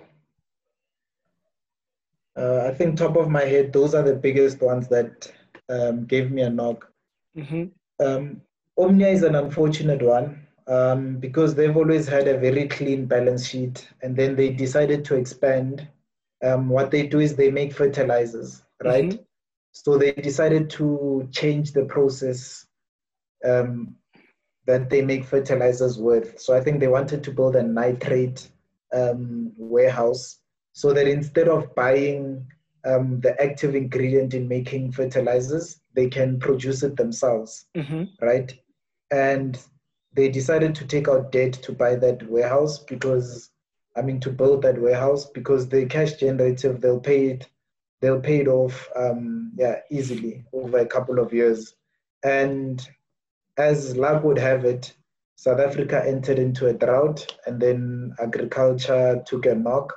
[2.35, 5.31] Uh, I think top of my head, those are the biggest ones that
[5.69, 6.91] um, gave me a knock.
[7.37, 7.65] Mm-hmm.
[7.99, 8.41] Um,
[8.77, 13.87] Omnia is an unfortunate one um, because they've always had a very clean balance sheet,
[14.01, 15.87] and then they decided to expand.
[16.43, 19.11] Um, what they do is they make fertilizers, right?
[19.11, 19.25] Mhm.
[19.71, 22.67] So they decided to change the process
[23.43, 23.95] um,
[24.65, 26.39] that they make fertilizers with.
[26.39, 28.49] So I think they wanted to build a nitrate
[28.93, 30.39] um, warehouse
[30.73, 32.45] so that instead of buying
[32.83, 38.03] um, the active ingredient in making fertilizers, they can produce it themselves, Mm-hmm.
[38.25, 38.53] right?
[39.11, 39.59] And
[40.13, 43.51] they decided to take out debt to buy that warehouse because,
[43.97, 47.47] I mean, to build that warehouse because the cash generative, they'll pay it,
[48.01, 51.75] they'll pay it off, um, yeah, easily over a couple of years.
[52.23, 52.87] And
[53.57, 54.93] as luck would have it,
[55.37, 59.93] South Africa entered into a drought, and then agriculture took a knock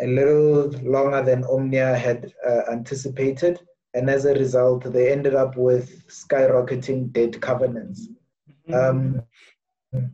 [0.00, 3.60] a little longer than Omnia had uh, anticipated.
[3.94, 8.08] And as a result, they ended up with skyrocketing debt covenants.
[8.72, 9.22] Um,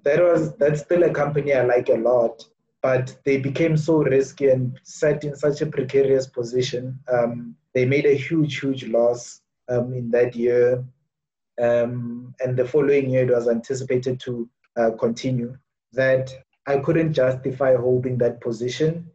[0.05, 2.45] that was that's still a company I like a lot,
[2.83, 6.99] but they became so risky and set in such a precarious position.
[7.11, 10.85] Um, they made a huge, huge loss um, in that year,
[11.61, 15.57] um, and the following year it was anticipated to uh, continue.
[15.93, 16.33] That
[16.66, 19.11] I couldn't justify holding that position,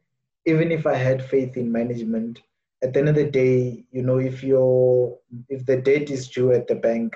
[0.45, 2.41] even if I had faith in management.
[2.85, 5.17] At the end of the day, you know, if your
[5.49, 7.15] if the debt is due at the bank,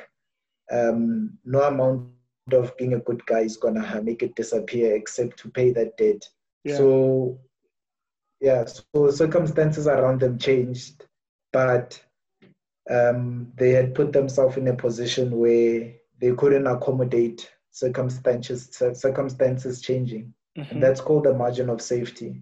[0.71, 5.49] um, no amount of being a good guy is gonna make it disappear except to
[5.49, 6.27] pay that debt.
[6.63, 6.77] Yeah.
[6.77, 7.39] So,
[8.41, 11.05] yeah, so circumstances around them changed,
[11.53, 12.01] but
[12.89, 20.33] um, they had put themselves in a position where they couldn't accommodate circumstances circumstances changing,
[20.57, 20.71] Mhm.
[20.71, 22.41] and that's called the margin of safety.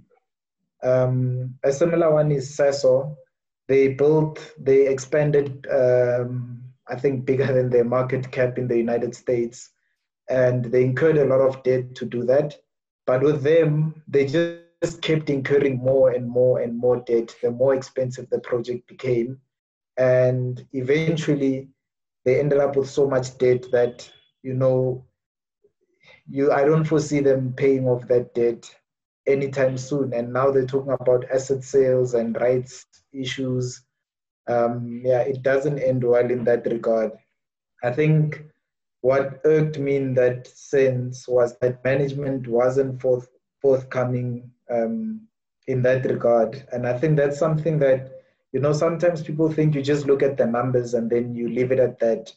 [0.83, 3.15] Um, a similar one is Sasol.
[3.67, 9.15] They built, they expanded, um, I think, bigger than their market cap in the United
[9.15, 9.69] States,
[10.29, 12.55] and they incurred a lot of debt to do that.
[13.05, 17.35] But with them, they just kept incurring more and more and more debt.
[17.41, 19.39] The more expensive the project became,
[19.97, 21.69] and eventually,
[22.25, 24.09] they ended up with so much debt that
[24.43, 25.05] you know,
[26.29, 28.73] you I don't foresee them paying off that debt
[29.27, 30.13] anytime soon.
[30.13, 33.83] And now they're talking about asset sales and rights issues.
[34.47, 37.11] Um, yeah, it doesn't end well in that regard.
[37.83, 38.43] I think
[39.01, 43.27] what irked me in that sense was that management wasn't forth,
[43.61, 45.21] forthcoming um,
[45.67, 46.67] in that regard.
[46.71, 48.11] And I think that's something that,
[48.53, 51.71] you know, sometimes people think you just look at the numbers and then you leave
[51.71, 52.33] it at that.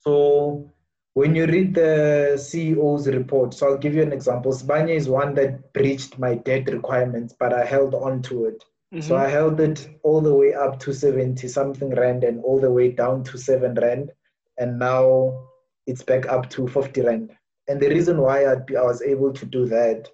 [0.00, 0.70] So
[1.16, 4.52] when you read the CEO's report, so I'll give you an example.
[4.52, 8.62] Sibanye is one that breached my debt requirements, but I held on to it.
[9.00, 9.20] So Mhm.
[9.20, 12.90] I held it all the way up to 70 something rand and all the way
[12.90, 14.12] down to 7 rand.
[14.58, 15.48] And now
[15.86, 17.34] it's back up to 50 rand.
[17.66, 20.10] And the reason why I'd be, I was able to do that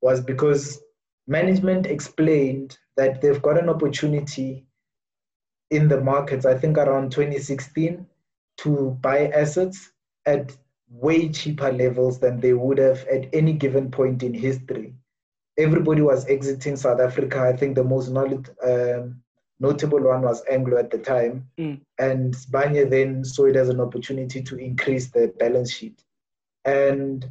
[0.00, 0.80] was because
[1.26, 4.66] management explained that they've got an opportunity
[5.70, 8.06] in the markets, I think around 2016,
[8.62, 9.92] to buy assets
[10.26, 10.56] at
[10.90, 14.94] way cheaper levels than they would have at any given point in history.
[15.58, 17.40] Everybody was exiting South Africa.
[17.40, 19.22] I think the most knowledge, um,
[19.58, 21.48] notable one was Anglo at the time.
[21.58, 21.80] Mm.
[21.98, 26.02] And Sibanye then saw it as an opportunity to increase the balance sheet.
[26.64, 27.30] And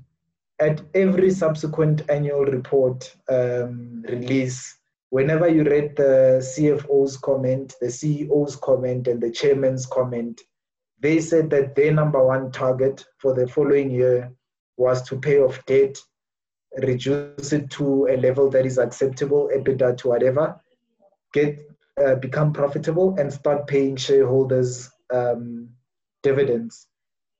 [0.59, 4.77] at every subsequent annual report um, release,
[5.09, 10.41] whenever you read the CFO's comment, the CEO's comment, and the chairman's comment,
[11.05, 14.31] they said that their number one target for the following year
[14.75, 15.95] was to pay off debt,
[16.81, 20.59] reduce it to a level that is acceptable, EBITDA to whatever,
[21.31, 21.59] get
[22.03, 25.69] uh, become profitable, and start paying shareholders um,
[26.23, 26.87] dividends.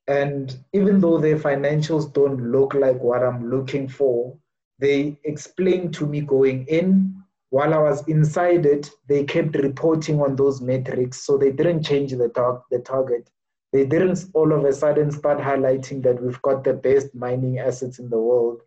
[0.08, 4.38] And even though their financials don't look like what I'm looking for,
[4.78, 7.16] they explained to me going in.
[7.50, 12.12] While I was inside it, they kept reporting on those metrics, so they didn't change
[12.12, 13.28] the, tar- the target.
[13.76, 18.00] They didn't all of a sudden start highlighting that we've got the best mining assets
[18.00, 18.62] in the world.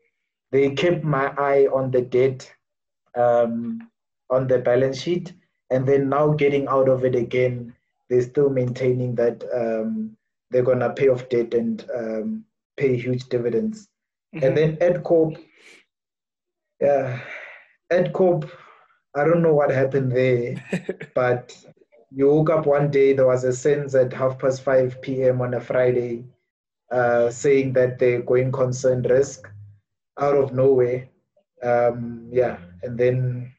[0.53, 2.53] They kept my eye on the debt,
[3.17, 3.89] um,
[4.29, 5.33] on the balance sheet,
[5.71, 7.75] and then now getting out of it again,
[8.11, 10.15] they're still maintaining that um,
[10.51, 12.45] they're gonna pay off debt and um,
[12.77, 13.89] pay huge dividends.
[14.35, 14.43] Mhm.
[14.47, 15.43] And then Adcorp,
[16.83, 17.19] yeah,
[17.91, 18.51] Adcorp,
[19.17, 20.63] I don't know what happened there,
[21.15, 21.57] but
[22.11, 25.41] you woke up one day, there was a SENS at half past 5 p.m.
[25.41, 26.25] on a Friday
[26.91, 29.49] uh, saying that they're going concern risk
[30.19, 31.09] out of nowhere.
[31.63, 33.53] Um, yeah, and then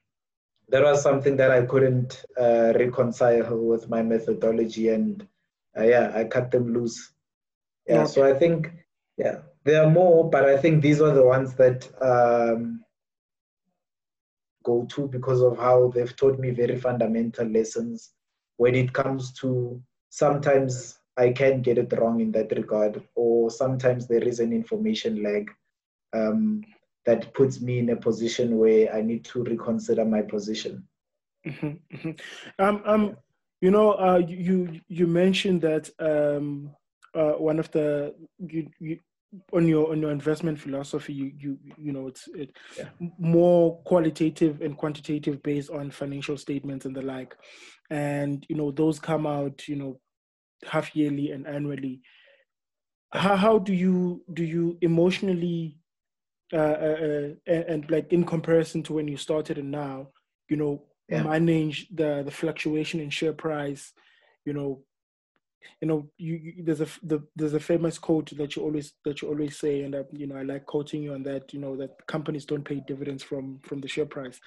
[0.70, 5.28] that was something that I couldn't uh, reconcile with my methodology, and
[5.78, 7.12] uh, yeah, I cut them loose.
[7.88, 8.12] Yeah, okay.
[8.12, 8.72] so I think
[9.18, 12.84] yeah, there are more, but I think these are the ones that um,
[14.64, 18.14] go to because of how they've taught me very fundamental lessons
[18.60, 24.08] when it comes to sometimes I can get it wrong in that regard, or sometimes
[24.08, 25.52] there is an information lag.
[26.14, 26.64] Um,
[27.06, 30.88] that puts me in a position where I need to reconsider my position.
[31.48, 32.12] Mm-hmm, mm-hmm.
[32.64, 33.18] Um, um,
[33.62, 36.72] you know, uh, you you mentioned that um,
[37.16, 39.00] uh, one of the you, you
[39.54, 42.90] on your on your investment philosophy, you you you know it's it yeah.
[43.18, 47.36] more qualitative and quantitative based on financial statements and the like,
[47.90, 50.00] and you know those come out you know
[50.66, 52.02] half yearly and annually.
[53.12, 55.80] How how do you do you emotionally
[56.52, 60.08] uh, uh, uh, and, and, like in comparison to when you started and now,
[60.48, 61.22] you know, yeah.
[61.22, 63.94] manage the the fluctuation in share price,
[64.46, 64.82] you know,
[65.80, 69.22] you know, you, you, there's a the, there's a famous quote that you always that
[69.22, 71.54] you always say, and that you know I like quoting you on that.
[71.54, 74.40] You know that companies don't pay dividends from from the share price.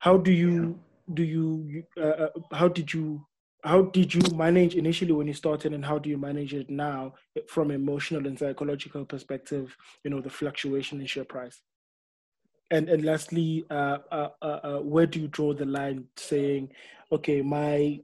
[0.00, 0.91] How do you yeah.
[1.14, 3.26] Do you uh, uh how did you
[3.64, 7.14] how did you manage initially when you started and how do you manage it now
[7.48, 11.62] from emotional and psychological perspective you know the fluctuation in share price?
[12.70, 16.70] And and lastly uh, uh, uh, uh where do you draw the line saying
[17.10, 18.00] okay my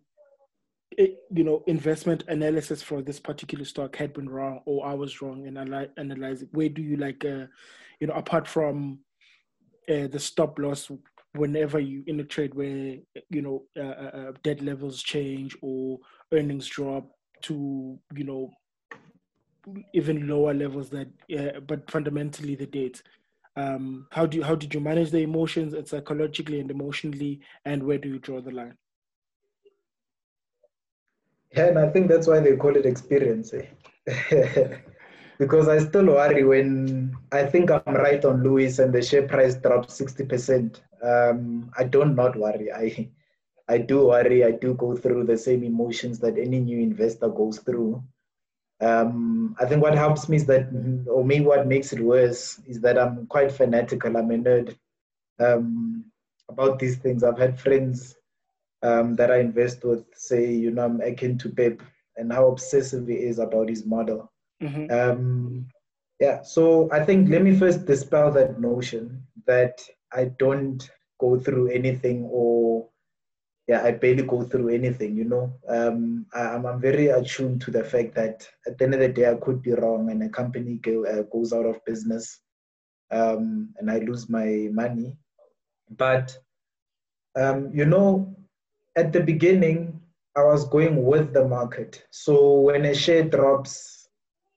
[0.96, 5.46] you know investment analysis for this particular stock had been wrong or i was wrong
[5.46, 7.46] and I analyze it where do you like uh,
[8.00, 8.98] you know apart from
[9.86, 10.90] the stop loss
[11.34, 12.96] whenever you in a trade where
[13.30, 15.98] you know uh, uh, uh, debt levels change or
[16.32, 17.08] earnings drop
[17.42, 18.50] to you know
[19.92, 21.08] even lower levels that
[21.38, 23.00] uh, but fundamentally the debt
[23.56, 27.82] um, how do you, how did you manage the emotions and psychologically and emotionally and
[27.82, 28.74] where do you draw the line
[31.54, 34.78] yeah and i think that's why they call it experience eh?
[35.38, 39.54] because I still worry when I think I'm right on Lewis and the share price
[39.54, 40.80] drops 60%.
[41.02, 42.72] Um, I don't not worry.
[42.72, 43.08] I
[43.68, 44.44] I do worry.
[44.44, 48.02] I do go through the same emotions that any new investor goes through.
[48.80, 50.68] Um, I think what helps me is that,
[51.10, 54.16] or maybe what makes it worse, is that I'm quite fanatical.
[54.16, 54.76] I'm a nerd
[55.38, 56.04] um,
[56.48, 57.22] about these things.
[57.22, 58.16] I've had friends
[58.82, 61.82] um, that I invest with say, you know, I'm akin to Pep
[62.16, 64.32] and how obsessive he is about his model.
[64.62, 64.90] Mm-hmm.
[64.90, 65.66] Um,
[66.20, 69.80] yeah, so I think let me first dispel that notion that
[70.12, 70.88] I don't
[71.20, 72.88] go through anything or
[73.66, 75.52] yeah, I barely go through anything, you know.
[75.68, 79.08] Um, I, am I'm very attuned to the fact that at the end of the
[79.08, 82.40] day, I could be wrong and a company go, uh, goes out of business
[83.10, 85.18] um, and I lose my money.
[85.90, 86.36] But,
[87.36, 88.34] um, you know,
[88.96, 90.00] at the beginning,
[90.34, 92.02] I was going with the market.
[92.10, 94.08] So when a share drops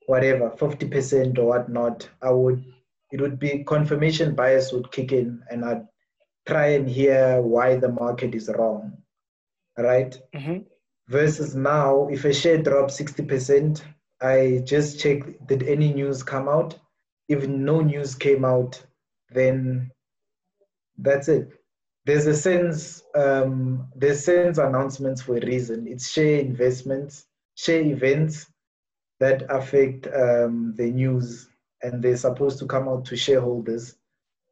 [0.07, 2.63] whatever, 50% or whatnot, I would,
[3.11, 5.87] it would be confirmation bias would kick in and I'd
[6.47, 8.97] try and hear why the market is wrong,
[9.77, 10.17] right?
[10.35, 10.59] Mm-hmm.
[11.07, 13.81] Versus now, if a share drops 60%,
[14.21, 16.77] I just check did any news come out?
[17.27, 18.81] If no news came out,
[19.29, 19.91] then
[20.97, 21.49] that's it.
[22.05, 25.87] There's a SENS, um, there's SENS announcements for a reason.
[25.87, 28.47] It's share investments, share events
[29.19, 31.47] that affect um, the news
[31.83, 33.95] and they're supposed to come out to shareholders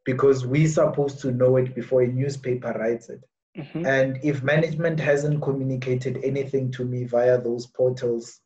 [0.06, 3.24] because we're supposed to know it before a newspaper writes it.
[3.58, 3.86] Mm-hmm.
[3.86, 8.40] And if management hasn't communicated anything to me via those portals,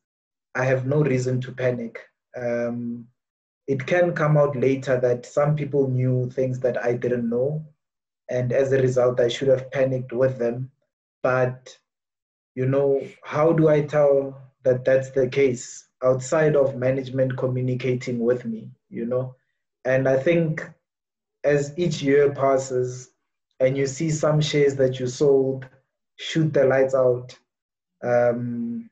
[0.55, 1.99] I have no reason to panic.
[2.35, 3.07] Um,
[3.67, 7.65] it can come out later that some people knew things that I didn't know.
[8.29, 10.71] And as a result, I should have panicked with them.
[11.21, 11.77] But,
[12.55, 15.87] you know, how do I tell that that's the case?
[16.03, 19.35] Outside of management communicating with me, you know.
[19.85, 20.63] And I think
[21.43, 23.11] as each year passes
[23.59, 25.65] and you see some shares that you sold
[26.15, 27.37] shoot the lights out,
[28.03, 28.89] um,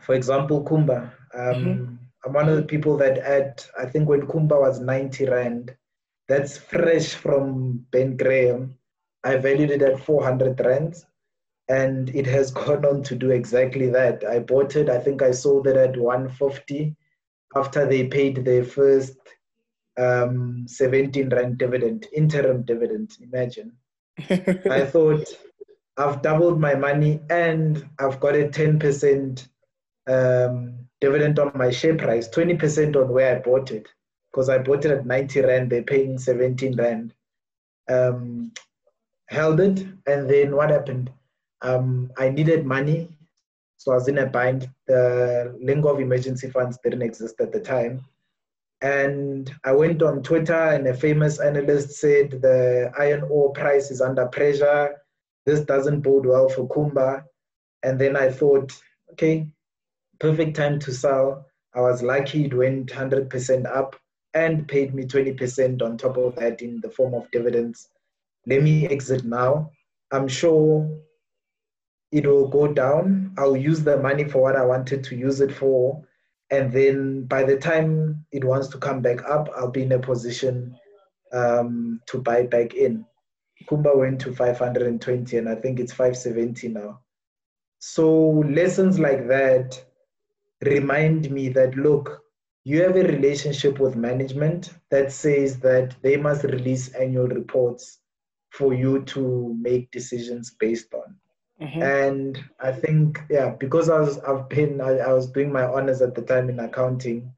[0.00, 1.10] for example, Kumba.
[1.34, 1.94] Um, mm-hmm.
[2.24, 5.76] I'm one of the people that at, I think when Kumba was 90 Rand,
[6.28, 8.76] that's fresh from Ben Graham.
[9.22, 11.06] I valued it at 400 Rands
[11.68, 14.24] and it has gone on to do exactly that.
[14.24, 16.94] I bought it, I think I sold it at 150
[17.54, 19.16] after they paid their first
[19.98, 23.72] um, 17 rand dividend, interim dividend, imagine.
[24.30, 25.26] I thought
[25.96, 29.48] I've doubled my money and I've got a 10%
[30.06, 33.88] um, dividend on my share price, 20% on where I bought it.
[34.30, 37.14] Because I bought it at 90 rand, they're paying 17 rand.
[37.88, 38.52] Um,
[39.28, 41.10] held it, and then what happened?
[41.62, 43.08] Um, I needed money,
[43.76, 44.68] so I was in a bind.
[44.86, 48.04] The lingo of emergency funds didn't exist at the time.
[48.82, 54.00] And I went on Twitter, and a famous analyst said the iron ore price is
[54.00, 54.96] under pressure.
[55.46, 57.24] This doesn't bode well for Kumba.
[57.82, 58.72] And then I thought,
[59.12, 59.48] okay,
[60.18, 61.46] perfect time to sell.
[61.74, 63.96] I was lucky it went 100% up
[64.34, 67.88] and paid me 20% on top of that in the form of dividends.
[68.46, 69.70] Let me exit now.
[70.12, 70.88] I'm sure
[72.12, 73.32] it will go down.
[73.36, 76.02] I'll use the money for what I wanted to use it for.
[76.50, 79.98] And then by the time it wants to come back up, I'll be in a
[79.98, 80.76] position
[81.32, 83.04] um, to buy back in.
[83.68, 87.00] Kumba went to 520 and I think it's 570 now.
[87.78, 89.82] So lessons like that
[90.62, 92.22] remind me that look,
[92.64, 98.00] you have a relationship with management that says that they must release annual reports
[98.50, 101.16] for you to make decisions based on.
[101.60, 101.82] Mm-hmm.
[101.82, 106.02] And I think, yeah, because I was I've been I, I was doing my honors
[106.02, 107.32] at the time in accounting,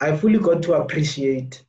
[0.00, 1.62] I fully got to appreciate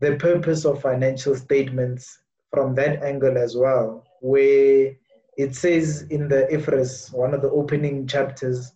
[0.00, 2.18] the purpose of financial statements
[2.50, 4.96] from that angle as well, where
[5.36, 8.72] it says in the IFRS, one of the opening chapters,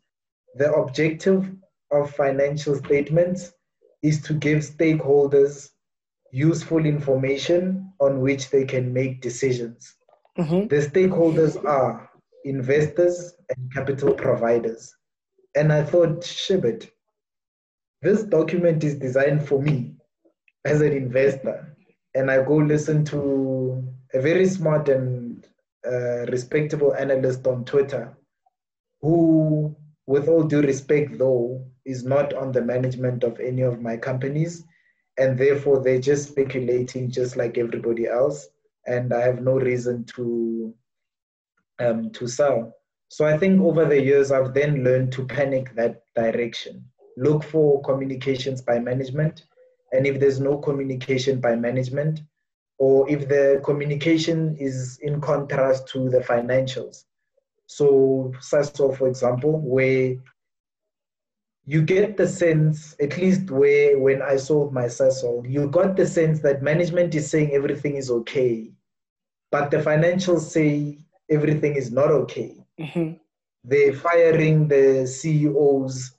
[0.56, 1.50] the objective
[1.92, 3.52] of financial statements
[4.02, 5.70] is to give stakeholders
[6.32, 9.94] useful information on which they can make decisions.
[10.38, 10.68] Mm-hmm.
[10.68, 12.07] The stakeholders are
[12.48, 14.94] investors and capital providers.
[15.54, 16.90] And I thought, shibit,
[18.02, 19.94] this document is designed for me
[20.64, 21.76] as an investor.
[22.14, 23.84] And I go listen to
[24.14, 25.46] a very smart and
[25.86, 28.16] uh, respectable analyst on Twitter
[29.00, 29.76] who,
[30.06, 34.64] with all due respect, though, is not on the management of any of my companies.
[35.18, 38.48] And therefore, they're just speculating just like everybody else.
[38.86, 40.74] And I have no reason to
[41.78, 42.74] um, to sell.
[43.08, 46.84] So I think over the years, I've then learned to panic that direction.
[47.16, 49.44] Look for communications by management.
[49.92, 52.20] And if there's no communication by management,
[52.78, 57.04] or if the communication is in contrast to the financials.
[57.66, 60.16] So, Sasol, for example, where
[61.64, 66.06] you get the sense, at least where when I sold my Sasol, you got the
[66.06, 68.72] sense that management is saying everything is okay,
[69.50, 70.98] but the financials say
[71.30, 72.56] everything is not okay.
[72.78, 73.14] Mm-hmm.
[73.64, 76.14] They're firing the CEOs.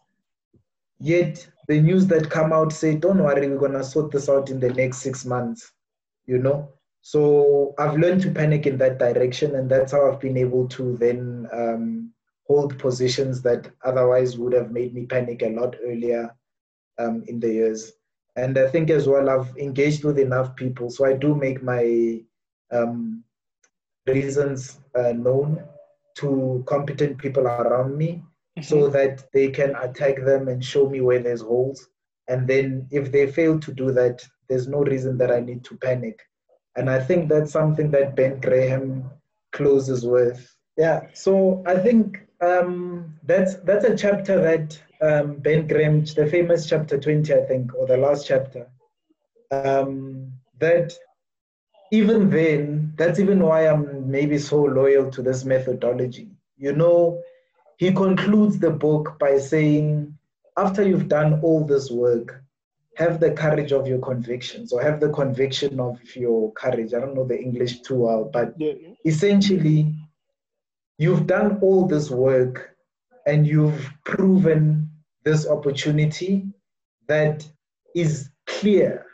[1.00, 4.60] Yet the news that come out say, "Don't worry, we're gonna sort this out in
[4.60, 5.72] the next six months."
[6.26, 6.74] You know.
[7.02, 10.98] So I've learned to panic in that direction, and that's how I've been able to
[10.98, 12.12] then um,
[12.46, 16.36] hold positions that otherwise would have made me panic a lot earlier
[16.98, 17.94] um, in the years.
[18.36, 22.22] And I think as well, I've engaged with enough people, so I do make my
[22.72, 23.24] um,
[24.14, 25.64] reasons uh, known
[26.18, 28.24] to competent people around me
[28.58, 28.62] mm-hmm.
[28.62, 31.88] so that they can attack them and show me where there's holes.
[32.28, 35.78] And then if they fail to do that, there's no reason that I need to
[35.78, 36.20] panic.
[36.76, 39.10] And I think that's something that Ben Graham
[39.52, 40.48] closes with.
[40.78, 46.68] Yeah, so I think um, that's that's a chapter that um, Ben Graham, the famous
[46.68, 48.68] chapter 20, I think, or the last chapter,
[49.52, 50.94] um, that
[51.92, 56.30] even then, that's even why I'm maybe so loyal to this methodology.
[56.58, 57.22] You know,
[57.78, 60.18] he concludes the book by saying,
[60.58, 62.44] after you've done all this work,
[62.96, 66.94] have the courage of your convictions or have the conviction of your courage.
[66.94, 68.74] I don't know the English too well, but yeah.
[69.06, 69.96] essentially,
[70.98, 72.76] you've done all this work
[73.26, 74.90] and you've proven
[75.24, 76.46] this opportunity
[77.08, 77.48] that
[77.96, 79.06] is clear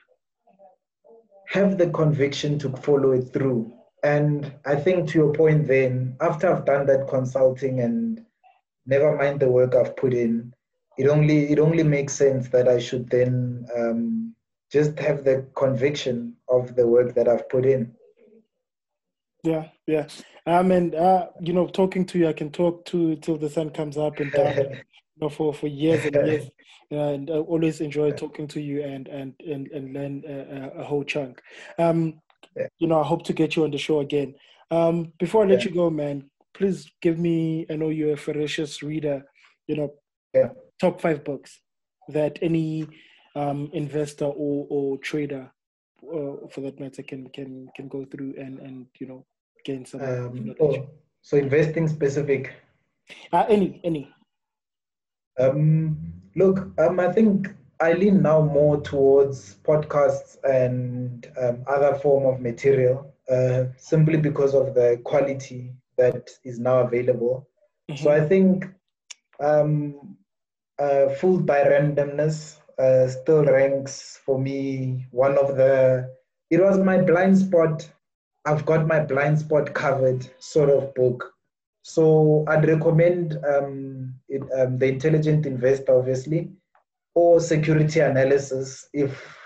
[1.49, 3.71] have the conviction to follow it through.
[4.03, 8.23] And I think to your point, then, after I've done that consulting and
[8.85, 10.53] never mind the work I've put in,
[10.97, 14.35] it only it only makes sense that I should then um,
[14.71, 17.93] just have the conviction of the work that I've put in.
[19.43, 20.07] Yeah, yeah.
[20.45, 23.71] Um, and uh, you know, talking to you, I can talk to till the sun
[23.71, 26.49] comes up and down, you know, for for years and years
[26.91, 31.03] and I always enjoy talking to you and and and, and learn a, a whole
[31.03, 31.41] chunk.
[31.79, 32.21] Um,
[32.55, 32.67] yeah.
[32.79, 34.35] You know, I hope to get you on the show again.
[34.71, 35.69] Um, before I let yeah.
[35.69, 37.65] you go, man, please give me.
[37.69, 39.23] I know you're a ferocious reader.
[39.67, 39.93] You know,
[40.33, 40.49] yeah.
[40.79, 41.59] top five books
[42.09, 42.87] that any
[43.35, 45.51] um, investor or or trader,
[46.03, 49.25] uh, for that matter, can can can go through and and you know
[49.63, 50.01] gain some.
[50.01, 50.87] Um, oh,
[51.21, 52.53] so investing specific.
[53.31, 54.11] Uh, any any.
[55.37, 55.97] Um,
[56.35, 57.47] Look, um, I think
[57.79, 63.15] I lean now more towards podcasts and um, other form of material.
[63.29, 67.47] uh, simply because of the quality that is now available.
[67.89, 68.03] Mm-hmm.
[68.03, 68.65] So I think
[69.39, 70.17] um,
[70.79, 76.09] uh, Fooled by Randomness uh, still ranks for me one of the.
[76.51, 77.89] It was my blind spot.
[78.45, 81.33] I've got my blind spot covered sort of book.
[81.81, 84.04] So I'd recommend um,
[84.35, 86.51] it, um, The Intelligent Investor, obviously,
[87.13, 89.37] or Security Analysis if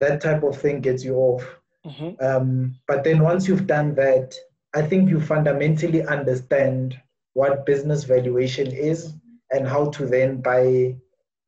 [0.00, 1.44] that type of thing gets you off.
[1.86, 2.24] Mm-hmm.
[2.24, 4.34] Um, but then once you've done that,
[4.74, 6.98] I think you fundamentally understand
[7.34, 9.14] what business valuation is
[9.50, 10.96] and how to then buy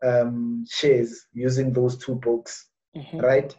[0.05, 2.67] um, shares using those two books,
[2.97, 3.19] mm-hmm.
[3.19, 3.57] right?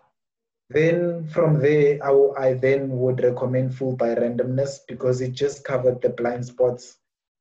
[0.70, 6.02] Then from there, I, I then would recommend Fooled by Randomness because it just covered
[6.02, 6.98] the blind spots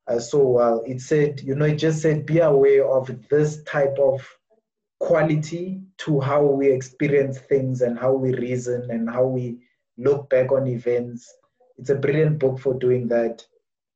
[0.08, 0.82] uh, so well.
[0.86, 4.26] It said, you know, it just said, be aware of this type of
[5.00, 9.58] quality to how we experience things and how we reason and how we
[9.98, 11.32] look back on events.
[11.78, 13.44] It's a brilliant book for doing that.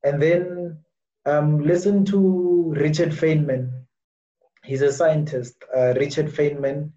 [0.03, 0.77] And then
[1.25, 3.71] um, listen to Richard Feynman.
[4.63, 6.91] He's a scientist, uh, Richard Feynman.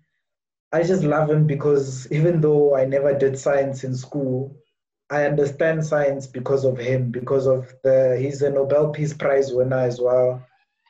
[0.72, 4.56] I just love him because even though I never did science in school,
[5.11, 9.78] I understand science because of him, because of the, he's a Nobel Peace Prize winner
[9.78, 10.44] as well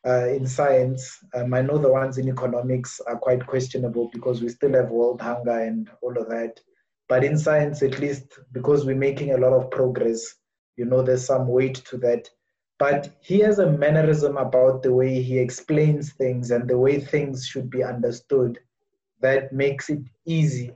[0.07, 1.19] uh, in science.
[1.35, 5.21] Um, I know the ones in economics are quite questionable because we still have world
[5.21, 6.61] hunger and all of that.
[7.09, 10.37] But in science, at least, because we're making a lot of progress,
[10.77, 12.31] you know, there's some weight to that.
[12.79, 17.47] But he has a mannerism about the way he explains things and the way things
[17.47, 18.59] should be understood
[19.21, 20.73] that makes it easy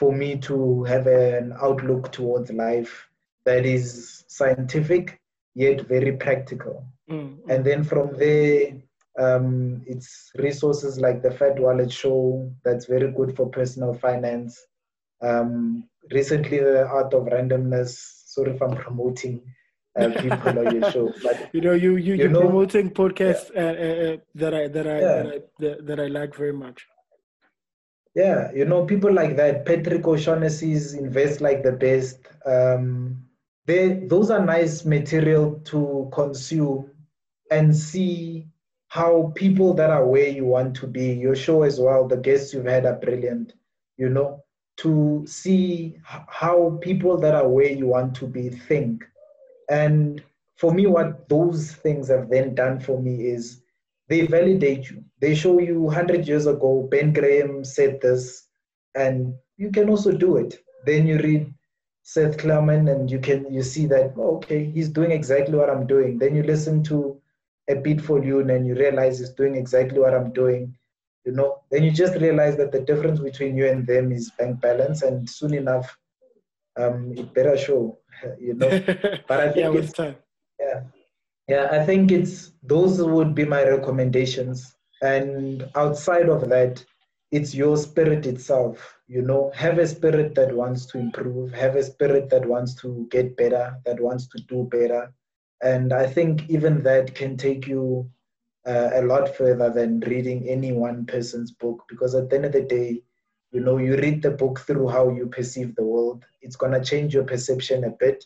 [0.00, 3.06] for me to have an outlook towards life
[3.44, 5.20] that is scientific
[5.54, 6.86] yet very practical.
[7.10, 7.50] Mm-hmm.
[7.50, 8.80] And then from there,
[9.18, 14.66] um, it's resources like the Fat Wallet Show that's very good for personal finance.
[15.20, 17.90] Um, recently, the Art of Randomness.
[18.34, 19.42] Sorry if I'm promoting
[19.98, 23.62] uh, people on your show, but you know, you you you are promoting podcasts yeah.
[23.62, 25.22] uh, uh, that I that I, yeah.
[25.22, 26.86] that I that, that I like very much.
[28.14, 32.18] Yeah, you know, people like that, Patrick O'Shaughnessy's Invest Like the Best.
[32.44, 33.24] Um,
[33.66, 36.90] they those are nice material to consume
[37.50, 38.48] and see
[38.88, 42.52] how people that are where you want to be, your show as well, the guests
[42.52, 43.54] you've had are brilliant,
[43.96, 44.42] you know,
[44.78, 49.04] to see how people that are where you want to be think.
[49.68, 50.20] And
[50.56, 53.62] for me, what those things have then done for me is
[54.10, 55.02] they validate you.
[55.20, 58.48] They show you 100 years ago, Ben Graham said this,
[58.94, 60.58] and you can also do it.
[60.84, 61.54] Then you read
[62.02, 65.86] Seth Klarman and you can you see that oh, okay he's doing exactly what I'm
[65.86, 66.18] doing.
[66.18, 67.20] Then you listen to
[67.68, 70.74] a beat for you and you realize he's doing exactly what I'm doing.
[71.24, 74.60] You know, then you just realize that the difference between you and them is bank
[74.60, 75.94] balance, and soon enough,
[76.78, 77.98] um, it better show.
[78.40, 78.70] You know,
[79.28, 80.16] but I think yeah, with time.
[80.58, 80.80] yeah,
[81.50, 84.76] yeah, I think it's those would be my recommendations.
[85.02, 86.84] And outside of that,
[87.32, 88.96] it's your spirit itself.
[89.08, 93.08] You know, have a spirit that wants to improve, have a spirit that wants to
[93.10, 95.12] get better, that wants to do better,
[95.62, 98.08] and I think even that can take you
[98.66, 102.52] uh, a lot further than reading any one person's book because at the end of
[102.52, 103.02] the day,
[103.52, 106.24] you know, you read the book through how you perceive the world.
[106.42, 108.24] It's going to change your perception a bit,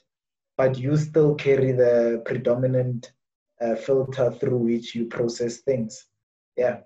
[0.57, 3.13] but you still carry the predominant
[3.61, 6.07] uh, filter through which you process things.
[6.57, 6.81] Yeah.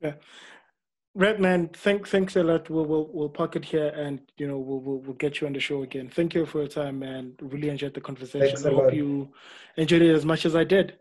[0.00, 0.14] Yeah.
[1.14, 2.68] Redman, thank, thanks a lot.
[2.68, 5.54] We'll, we'll, we'll park it here and, you know, we'll, we'll, we'll get you on
[5.54, 6.10] the show again.
[6.10, 7.32] Thank you for your time, man.
[7.40, 8.48] Really enjoyed the conversation.
[8.48, 8.94] Thanks I hope lot.
[8.94, 9.32] you
[9.76, 10.98] enjoyed it as much as I did.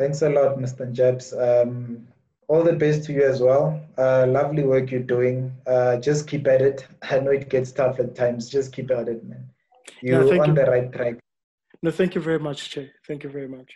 [0.00, 0.90] Thanks a lot, Mr.
[0.90, 1.32] Jabs.
[1.32, 2.08] Um,
[2.48, 3.80] all the best to you as well.
[3.96, 5.52] Uh, lovely work you're doing.
[5.68, 6.84] Uh, just keep at it.
[7.02, 8.48] I know it gets tough at times.
[8.48, 9.48] Just keep at it, man.
[10.02, 10.54] You're no, on you.
[10.56, 11.14] the right track.
[11.82, 12.90] No, thank you very much, Che.
[13.06, 13.70] Thank you very much.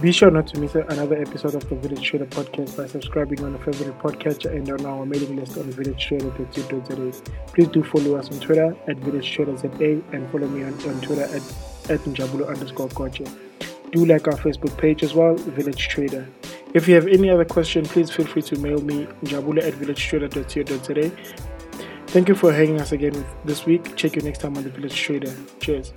[0.00, 3.54] Be sure not to miss another episode of the Village Trader podcast by subscribing on
[3.54, 7.30] a favorite podcatcher and on our mailing list on villagetrader.co.za.
[7.48, 11.00] Please do follow us on Twitter at Village Trader ZA and follow me on, on
[11.02, 11.42] Twitter at,
[11.90, 13.30] at Njabulo underscore Koche.
[13.92, 16.26] Do like our Facebook page as well, Village Trader.
[16.74, 21.10] If you have any other question, please feel free to mail me njabulo at villagetrader.co.za.
[22.06, 23.94] Thank you for hanging us again this week.
[23.96, 25.34] Check you next time on the Village Trader.
[25.60, 25.92] Cheers.